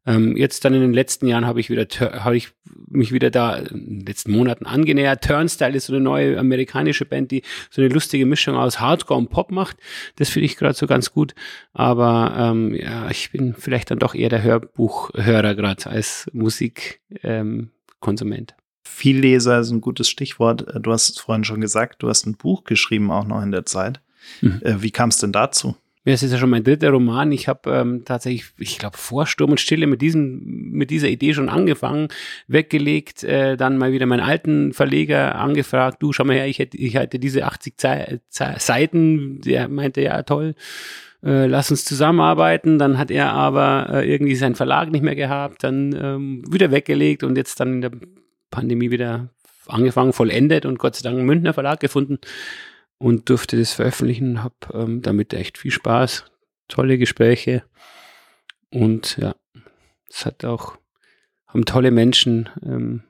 [0.07, 2.51] Ähm, jetzt dann in den letzten Jahren habe ich wieder habe ich
[2.89, 5.25] mich wieder da in den letzten Monaten angenähert.
[5.25, 9.31] Turnstyle ist so eine neue amerikanische Band, die so eine lustige Mischung aus Hardcore und
[9.31, 9.79] Pop macht.
[10.17, 11.35] Das finde ich gerade so ganz gut.
[11.73, 17.01] Aber ähm, ja, ich bin vielleicht dann doch eher der Hörbuchhörer gerade als Musikkonsument.
[17.23, 18.55] Ähm, Konsument.
[18.87, 20.69] Vielleser ist ein gutes Stichwort.
[20.69, 23.51] Äh, Du hast es vorhin schon gesagt, du hast ein Buch geschrieben auch noch in
[23.51, 24.01] der Zeit.
[24.43, 24.61] Mhm.
[24.63, 25.77] Äh, Wie kam es denn dazu?
[26.07, 27.33] Es ist ja schon mein dritter Roman.
[27.33, 31.33] Ich habe ähm, tatsächlich, ich glaube, vor Sturm und Stille mit diesem, mit dieser Idee
[31.33, 32.09] schon angefangen,
[32.47, 36.77] weggelegt, äh, dann mal wieder meinen alten Verleger angefragt, du schau mal her, ich hätte,
[36.77, 40.55] ich hätte diese 80 Zei Ze Seiten, der meinte, ja toll,
[41.23, 42.79] äh, lass uns zusammenarbeiten.
[42.79, 47.25] Dann hat er aber äh, irgendwie seinen Verlag nicht mehr gehabt, dann ähm, wieder weggelegt
[47.25, 47.93] und jetzt dann in der
[48.51, 49.31] Pandemie wieder
[49.67, 52.19] angefangen, vollendet und Gott sei Dank einen Münchner Verlag gefunden
[53.05, 56.25] und durfte das veröffentlichen, habe ähm, damit echt viel Spaß,
[56.69, 57.63] tolle Gespräche
[58.71, 59.35] und ja,
[60.09, 60.79] es hat auch,
[61.47, 63.03] haben tolle Menschen ähm,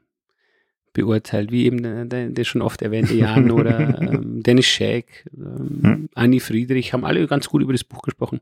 [0.94, 5.80] beurteilt, wie eben der, der, der schon oft erwähnte Jan oder ähm, Dennis Schäk, ähm,
[5.82, 6.08] Hm.
[6.14, 8.40] Anni Friedrich, haben alle ganz gut über das Buch gesprochen.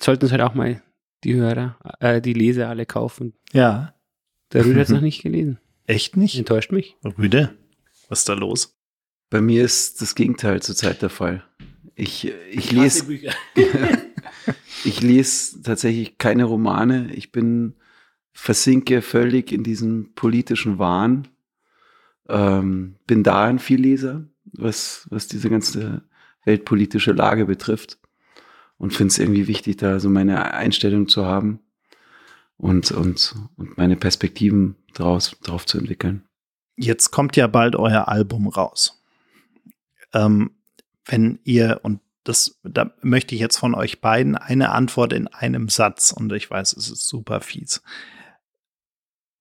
[0.00, 0.82] Sollten es halt auch mal
[1.24, 3.34] die Hörer, äh, die Leser alle kaufen.
[3.52, 3.94] Ja.
[4.54, 5.58] Der Rüder hat es noch nicht gelesen.
[5.86, 6.38] Echt nicht?
[6.38, 6.96] Enttäuscht mich.
[7.18, 7.54] Rüde,
[8.08, 8.73] was ist da los?
[9.34, 11.42] Bei mir ist das Gegenteil zurzeit der Fall.
[11.96, 13.04] Ich, ich lese,
[14.84, 17.12] ich lese tatsächlich keine Romane.
[17.12, 17.74] Ich bin,
[18.32, 21.26] versinke völlig in diesem politischen Wahn.
[22.28, 24.22] Ähm, bin da ein Vielleser,
[24.52, 26.04] was, was diese ganze
[26.44, 27.98] weltpolitische Lage betrifft.
[28.78, 31.58] Und finde es irgendwie wichtig, da so meine Einstellung zu haben
[32.56, 36.22] und, und, und meine Perspektiven draus, drauf zu entwickeln.
[36.76, 39.00] Jetzt kommt ja bald euer Album raus.
[40.14, 40.52] Ähm,
[41.04, 45.68] wenn ihr, und das, da möchte ich jetzt von euch beiden eine Antwort in einem
[45.68, 47.82] Satz, und ich weiß, es ist super fies.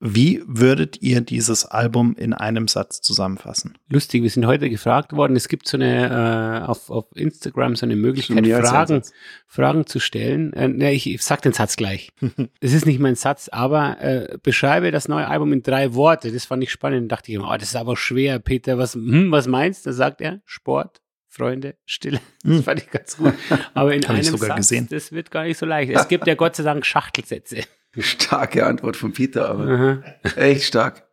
[0.06, 3.78] Wie würdet ihr dieses Album in einem Satz zusammenfassen?
[3.90, 5.38] Lustig, wir sind heute gefragt worden.
[5.38, 9.02] Es gibt so eine äh, auf, auf Instagram so eine Möglichkeit, Fragen.
[9.48, 10.52] Fragen zu stellen.
[10.52, 12.10] Äh, ne, ich, ich sag den Satz gleich.
[12.60, 16.34] Es ist nicht mein Satz, aber äh, beschreibe das neue Album in drei Worte.
[16.34, 17.10] Das fand ich spannend.
[17.10, 18.78] Da dachte ich, oh, das ist aber schwer, Peter.
[18.78, 19.92] Was, hm, was meinst du?
[19.92, 22.20] Da sagt er Sport, Freunde, Stille.
[22.44, 22.64] Das Hm.
[22.64, 23.34] fand ich ganz gut.
[23.74, 24.88] Aber in einem sogar Satz, gesehen.
[24.92, 25.94] das wird gar nicht so leicht.
[25.94, 27.62] Es gibt ja Gott sei Dank Schachtelsätze.
[28.02, 30.04] Starke Antwort von Peter, aber Aha.
[30.36, 31.08] echt stark.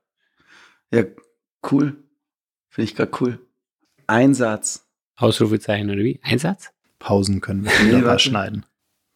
[0.93, 1.05] Ja,
[1.71, 2.03] cool.
[2.71, 3.39] Finde ich gerade cool.
[4.07, 4.87] Einsatz.
[5.17, 6.19] Ausrufezeichen oder wie?
[6.23, 6.73] Einsatz?
[6.99, 8.23] Pausen können wir Nee, wunderbar warte.
[8.25, 8.67] schneiden.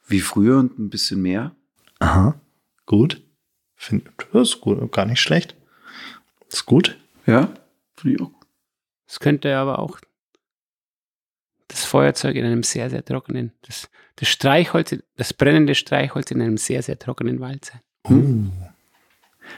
[0.07, 1.55] Wie früher und ein bisschen mehr.
[1.99, 2.39] Aha.
[2.87, 3.23] Gut.
[3.77, 5.57] Find, das ist gut, gar nicht schlecht.
[6.49, 6.99] Ist gut.
[7.27, 7.53] Ja,
[7.97, 8.31] finde ich auch.
[9.07, 9.99] Es könnte aber auch
[11.85, 16.57] das Feuerzeug in einem sehr, sehr trockenen, das, das Streichholz, das brennende Streichholz in einem
[16.57, 17.81] sehr, sehr trockenen Wald sein.
[18.09, 18.51] Uh,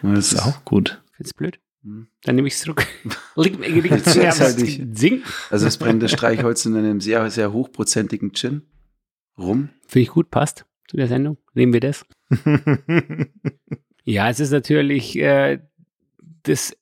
[0.02, 1.02] Das das ist auch gut.
[1.12, 1.60] Find's blöd?
[1.82, 2.08] Hm.
[2.24, 2.86] Dann nehme ich es zurück.
[3.36, 5.22] Liegt liegt Das halt nicht-.
[5.50, 8.62] Also das brennende Streichholz in einem sehr, sehr hochprozentigen Gin.
[9.38, 9.68] Rum.
[9.86, 11.38] Finde ich gut, passt zu der Sendung.
[11.54, 12.04] Nehmen wir das.
[14.08, 15.58] Ja, es ist natürlich, äh,
[16.44, 16.76] das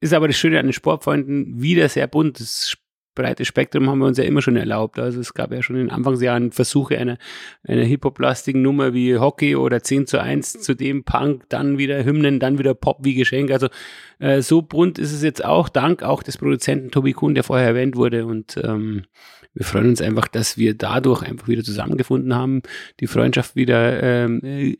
[0.00, 2.40] ist aber das Schöne an den Sportfreunden, wieder sehr bunt.
[2.40, 2.76] Das
[3.18, 4.98] breite Spektrum haben wir uns ja immer schon erlaubt.
[4.98, 7.18] Also es gab ja schon in den Anfangsjahren Versuche einer,
[7.64, 12.58] einer Hip-Hop-lastigen Nummer wie Hockey oder 10 zu 1, zudem Punk, dann wieder Hymnen, dann
[12.58, 13.50] wieder Pop wie Geschenk.
[13.50, 13.68] Also
[14.20, 17.66] äh, so bunt ist es jetzt auch, dank auch des Produzenten Tobi Kuhn, der vorher
[17.66, 18.24] erwähnt wurde.
[18.24, 19.02] Und ähm,
[19.54, 22.62] wir freuen uns einfach, dass wir dadurch einfach wieder zusammengefunden haben,
[23.00, 24.76] die Freundschaft wieder ähm, äh,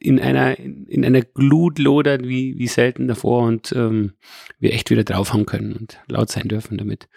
[0.00, 4.14] in einer in einer Glut lodert wie wie selten davor und ähm,
[4.58, 7.08] wir echt wieder draufhauen können und laut sein dürfen damit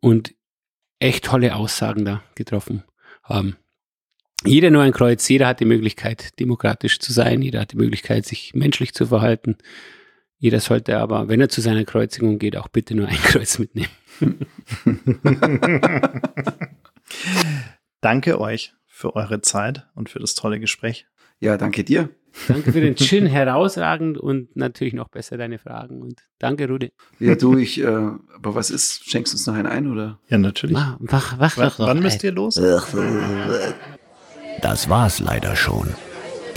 [0.00, 0.34] und
[0.98, 2.84] echt tolle Aussagen da getroffen
[3.22, 3.56] haben.
[4.44, 8.24] Jeder nur ein Kreuz, jeder hat die Möglichkeit, demokratisch zu sein, jeder hat die Möglichkeit,
[8.24, 9.56] sich menschlich zu verhalten.
[10.38, 13.90] Jeder sollte aber, wenn er zu seiner Kreuzigung geht, auch bitte nur ein Kreuz mitnehmen.
[18.00, 21.06] Danke euch für eure Zeit und für das tolle Gespräch.
[21.40, 22.10] Ja, danke dir.
[22.48, 26.00] Danke für den Chin, herausragend und natürlich noch besser deine Fragen.
[26.00, 26.92] Und danke, Rudi.
[27.18, 29.10] Ja, du, ich, äh, aber was ist?
[29.10, 30.18] Schenkst du uns noch einen ein, oder?
[30.28, 30.76] Ja, natürlich.
[30.76, 32.02] Wach, wach, wach, noch, wann ey.
[32.02, 32.60] müsst ihr los?
[34.62, 35.88] Das war's leider schon.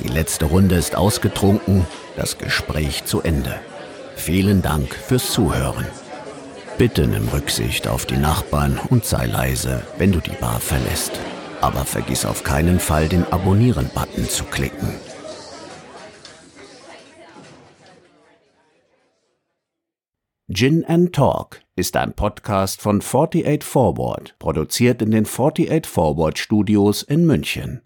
[0.04, 1.86] Die letzte Runde ist ausgetrunken,
[2.18, 3.56] das Gespräch zu Ende.
[4.16, 5.86] Vielen Dank fürs Zuhören.
[6.78, 11.20] Bitte nimm Rücksicht auf die Nachbarn und sei leise, wenn du die Bar verlässt.
[11.64, 14.90] Aber vergiss auf keinen Fall, den Abonnieren-Button zu klicken.
[20.52, 27.02] Gin and Talk ist ein Podcast von 48 Forward, produziert in den 48 Forward Studios
[27.02, 27.82] in München.